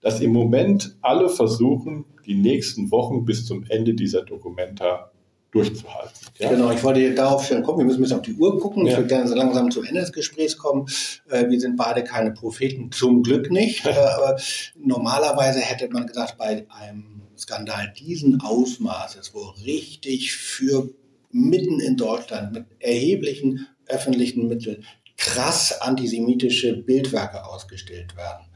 [0.00, 5.12] dass im Moment alle versuchen, die nächsten Wochen bis zum Ende dieser Dokumenta
[5.52, 6.12] durchzuhalten.
[6.38, 6.48] Ja?
[6.48, 8.86] Genau, ich wollte darauf schon kommen, wir müssen ein bisschen auf die Uhr gucken.
[8.86, 8.92] Ja.
[8.92, 10.86] Ich würde gerne so langsam zum Ende des Gesprächs kommen.
[11.28, 13.86] Äh, wir sind beide keine Propheten, zum Glück nicht.
[14.16, 14.36] Aber
[14.76, 17.11] normalerweise hätte man gesagt, bei einem
[17.42, 20.90] Skandal diesen Ausmaßes, wo richtig für
[21.30, 24.84] mitten in Deutschland mit erheblichen öffentlichen Mitteln
[25.16, 28.46] krass antisemitische Bildwerke ausgestellt werden.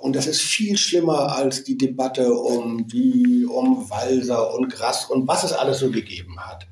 [0.00, 5.28] Und das ist viel schlimmer als die Debatte um die, um Walser und Grass und
[5.28, 6.66] was es alles so gegeben hat.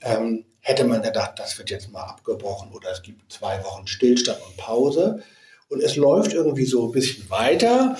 [0.00, 4.38] Ähm, hätte man gedacht, das wird jetzt mal abgebrochen oder es gibt zwei Wochen Stillstand
[4.44, 5.22] und Pause.
[5.68, 7.96] Und es läuft irgendwie so ein bisschen weiter.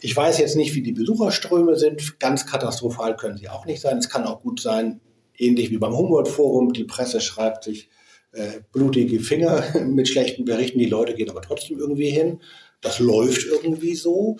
[0.00, 2.20] Ich weiß jetzt nicht, wie die Besucherströme sind.
[2.20, 3.98] Ganz katastrophal können sie auch nicht sein.
[3.98, 5.00] Es kann auch gut sein,
[5.36, 7.88] ähnlich wie beim Humboldt-Forum, die Presse schreibt sich
[8.32, 12.40] äh, blutige Finger mit schlechten Berichten, die Leute gehen aber trotzdem irgendwie hin.
[12.80, 14.36] Das läuft irgendwie so.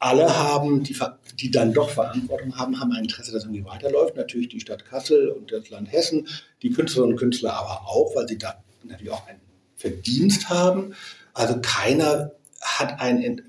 [0.00, 0.96] Alle haben, die,
[1.40, 4.16] die dann doch Verantwortung haben, haben ein Interesse, dass irgendwie weiterläuft.
[4.16, 6.28] Natürlich die Stadt Kassel und das Land Hessen,
[6.62, 9.40] die Künstlerinnen und Künstler aber auch, weil sie da natürlich auch einen
[9.74, 10.94] Verdienst haben.
[11.34, 13.42] Also keiner hat ein,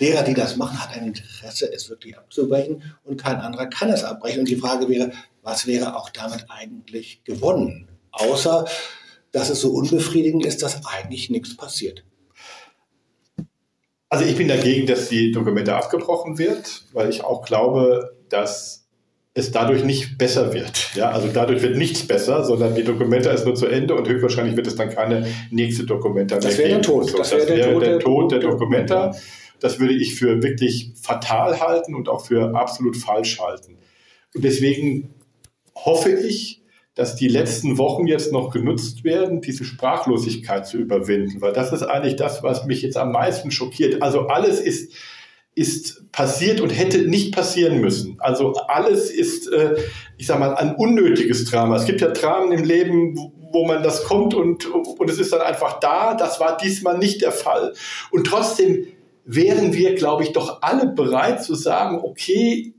[0.00, 4.04] derer, die das machen, hat ein Interesse, es wirklich abzubrechen und kein anderer kann es
[4.04, 4.40] abbrechen.
[4.40, 7.88] Und die Frage wäre, was wäre auch damit eigentlich gewonnen?
[8.10, 8.66] Außer,
[9.32, 12.04] dass es so unbefriedigend ist, dass eigentlich nichts passiert.
[14.08, 18.86] Also ich bin dagegen, dass die Dokumente abgebrochen wird, weil ich auch glaube, dass
[19.34, 20.94] es dadurch nicht besser wird.
[20.94, 24.56] Ja, also dadurch wird nichts besser, sondern die Dokumenta ist nur zu Ende und höchstwahrscheinlich
[24.56, 26.82] wird es dann keine nächste Dokumenta das mehr geben.
[26.82, 27.10] Tod.
[27.10, 29.14] So, das, wäre der, Tod, der Tod der Dokumenta.
[29.66, 33.78] Das würde ich für wirklich fatal halten und auch für absolut falsch halten.
[34.32, 35.12] Und deswegen
[35.74, 36.62] hoffe ich,
[36.94, 41.82] dass die letzten Wochen jetzt noch genutzt werden, diese Sprachlosigkeit zu überwinden, weil das ist
[41.82, 44.02] eigentlich das, was mich jetzt am meisten schockiert.
[44.02, 44.94] Also alles ist
[45.56, 48.18] ist passiert und hätte nicht passieren müssen.
[48.20, 49.74] Also alles ist, äh,
[50.18, 51.76] ich sag mal, ein unnötiges Drama.
[51.76, 53.16] Es gibt ja Dramen im Leben,
[53.52, 56.14] wo man das kommt und, und es ist dann einfach da.
[56.14, 57.72] Das war diesmal nicht der Fall.
[58.10, 58.86] Und trotzdem
[59.26, 62.72] wären wir, glaube ich, doch alle bereit zu sagen, okay,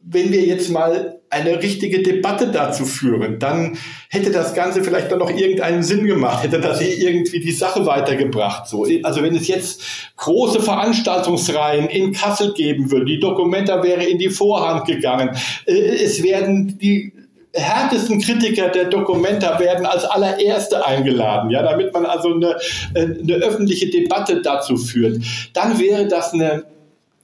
[0.00, 3.76] wenn wir jetzt mal eine richtige Debatte dazu führen, dann
[4.08, 8.66] hätte das Ganze vielleicht dann noch irgendeinen Sinn gemacht, hätte das irgendwie die Sache weitergebracht.
[8.66, 9.82] So, also wenn es jetzt
[10.16, 16.22] große Veranstaltungsreihen in Kassel geben würde, die Dokumenta wäre in die Vorhand gegangen, äh, es
[16.22, 17.12] werden die
[17.54, 22.56] härtesten Kritiker der Dokumenta werden als allererste eingeladen, ja, damit man also eine,
[22.94, 25.22] äh, eine öffentliche Debatte dazu führt.
[25.54, 26.64] Dann wäre das eine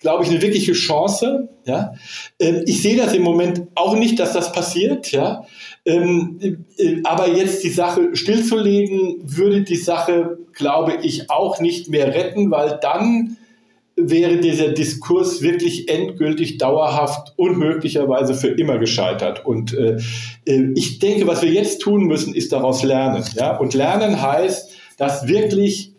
[0.04, 1.48] glaube ich, eine wirkliche Chance.
[1.64, 1.94] Ja?
[2.38, 5.10] Ähm, ich sehe das im Moment auch nicht, dass das passiert.
[5.12, 5.46] Ja?
[5.86, 12.14] Ähm, äh, aber jetzt die Sache stillzulegen, würde die Sache, glaube ich, auch nicht mehr
[12.14, 13.38] retten, weil dann
[13.96, 19.44] wäre dieser Diskurs wirklich endgültig dauerhaft und möglicherweise für immer gescheitert.
[19.46, 19.98] Und äh,
[20.46, 23.24] äh ich denke, was wir jetzt tun müssen, ist daraus lernen.
[23.34, 23.56] Ja?
[23.56, 25.93] Und lernen heißt, dass wirklich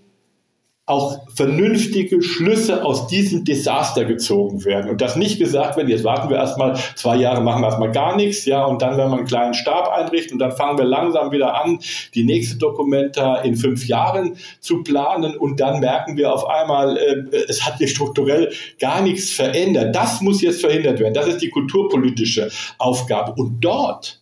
[0.88, 6.29] auch vernünftige Schlüsse aus diesem Desaster gezogen werden und das nicht gesagt wird, jetzt warten
[6.29, 9.25] wir erstmal zwei Jahre, machen wir erstmal gar nichts, ja, und dann werden wir einen
[9.25, 11.79] kleinen Stab einrichten und dann fangen wir langsam wieder an,
[12.13, 17.36] die nächste Dokumenta in fünf Jahren zu planen und dann merken wir auf einmal, äh,
[17.47, 19.95] es hat sich strukturell gar nichts verändert.
[19.95, 21.13] Das muss jetzt verhindert werden.
[21.13, 23.33] Das ist die kulturpolitische Aufgabe.
[23.33, 24.21] Und dort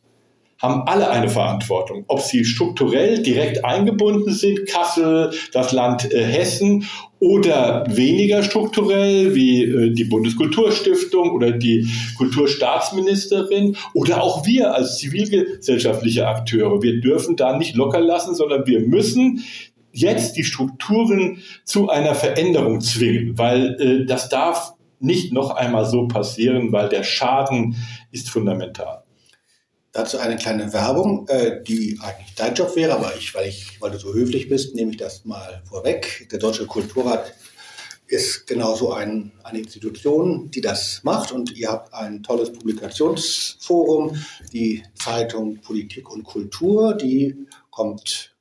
[0.63, 2.05] haben alle eine Verantwortung.
[2.07, 6.87] Ob sie strukturell direkt eingebunden sind, Kassel, das Land äh, Hessen,
[7.19, 11.87] oder weniger strukturell, wie äh, die Bundeskulturstiftung oder die
[12.17, 16.81] Kulturstaatsministerin oder auch wir als zivilgesellschaftliche Akteure.
[16.81, 19.43] Wir dürfen da nicht locker lassen, sondern wir müssen
[19.91, 26.07] jetzt die Strukturen zu einer Veränderung zwingen, weil äh, das darf nicht noch einmal so
[26.07, 27.75] passieren, weil der Schaden
[28.11, 29.02] ist fundamental.
[29.93, 33.91] Dazu eine kleine Werbung, äh, die eigentlich dein Job wäre, aber ich, weil ich, weil
[33.91, 36.27] du so höflich bist, nehme ich das mal vorweg.
[36.31, 37.31] Der Deutsche Kulturrat
[38.07, 44.17] ist genauso ein, eine Institution, die das macht und ihr habt ein tolles Publikationsforum,
[44.51, 48.35] die Zeitung Politik und Kultur, die kommt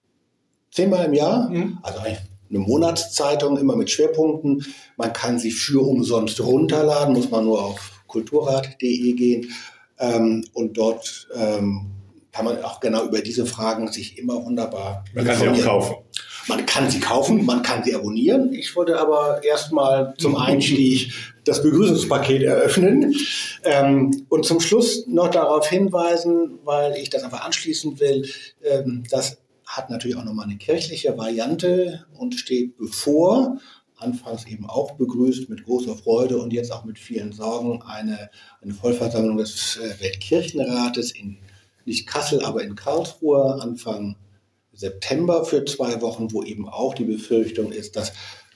[0.71, 1.79] zehnmal im Jahr, mhm.
[1.83, 4.65] also eine Monatszeitung, immer mit Schwerpunkten.
[4.97, 9.51] Man kann sie für umsonst runterladen, muss man nur auf kulturrat.de gehen.
[9.99, 11.93] Ähm, und dort ähm,
[12.33, 15.95] kann man auch genau über diese Fragen sich immer wunderbar Man kann sie auch kaufen.
[16.49, 18.53] Man kann sie kaufen, man kann sie abonnieren.
[18.53, 21.13] Ich wollte aber erstmal zum Einstieg
[21.45, 23.15] das Begrüßungspaket eröffnen
[23.65, 28.29] ähm, und zum Schluss noch darauf hinweisen, weil ich das einfach anschließen will,
[28.65, 33.59] ähm, das hat natürlich auch nochmal eine kirchliche Variante und steht bevor
[34.03, 37.83] anfangs eben auch begrüßt mit großer Freude und jetzt auch mit vielen Sorgen.
[37.83, 38.31] Eine,
[38.61, 41.39] eine Vollversammlung des äh, Weltkirchenrates in
[41.85, 44.17] nicht Kassel, aber in Karlsruhe Anfang
[44.73, 48.13] September für zwei Wochen, wo eben auch die Befürchtung ist, dass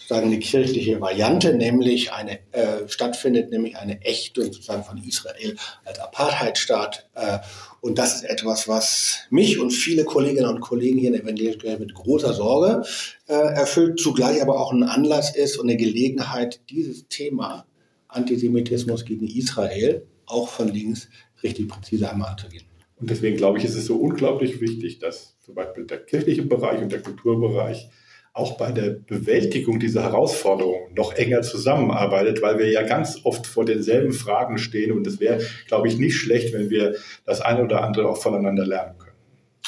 [0.06, 5.98] sozusagen eine kirchliche Variante, nämlich eine äh, stattfindet, nämlich eine Ächtung sozusagen von Israel als
[5.98, 7.08] Apartheidstaat.
[7.14, 7.38] Äh,
[7.80, 11.80] und das ist etwas, was mich und viele Kolleginnen und Kollegen hier in der evangelischen
[11.80, 12.84] mit großer Sorge
[13.26, 17.66] äh, erfüllt, zugleich aber auch ein Anlass ist und eine Gelegenheit, dieses Thema
[18.06, 21.08] Antisemitismus gegen Israel auch von links
[21.42, 22.64] richtig präzise einmal anzugehen.
[22.94, 26.80] Und deswegen glaube ich, ist es so unglaublich wichtig, dass zum Beispiel der kirchliche Bereich
[26.80, 27.88] und der Kulturbereich
[28.36, 33.64] auch bei der Bewältigung dieser Herausforderungen noch enger zusammenarbeitet, weil wir ja ganz oft vor
[33.64, 34.92] denselben Fragen stehen.
[34.92, 38.66] Und es wäre, glaube ich, nicht schlecht, wenn wir das eine oder andere auch voneinander
[38.66, 39.16] lernen können.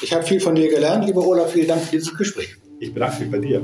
[0.03, 1.53] Ich habe viel von dir gelernt, lieber Olaf.
[1.53, 2.57] Vielen Dank für dieses Gespräch.
[2.79, 3.63] Ich bedanke mich bei dir.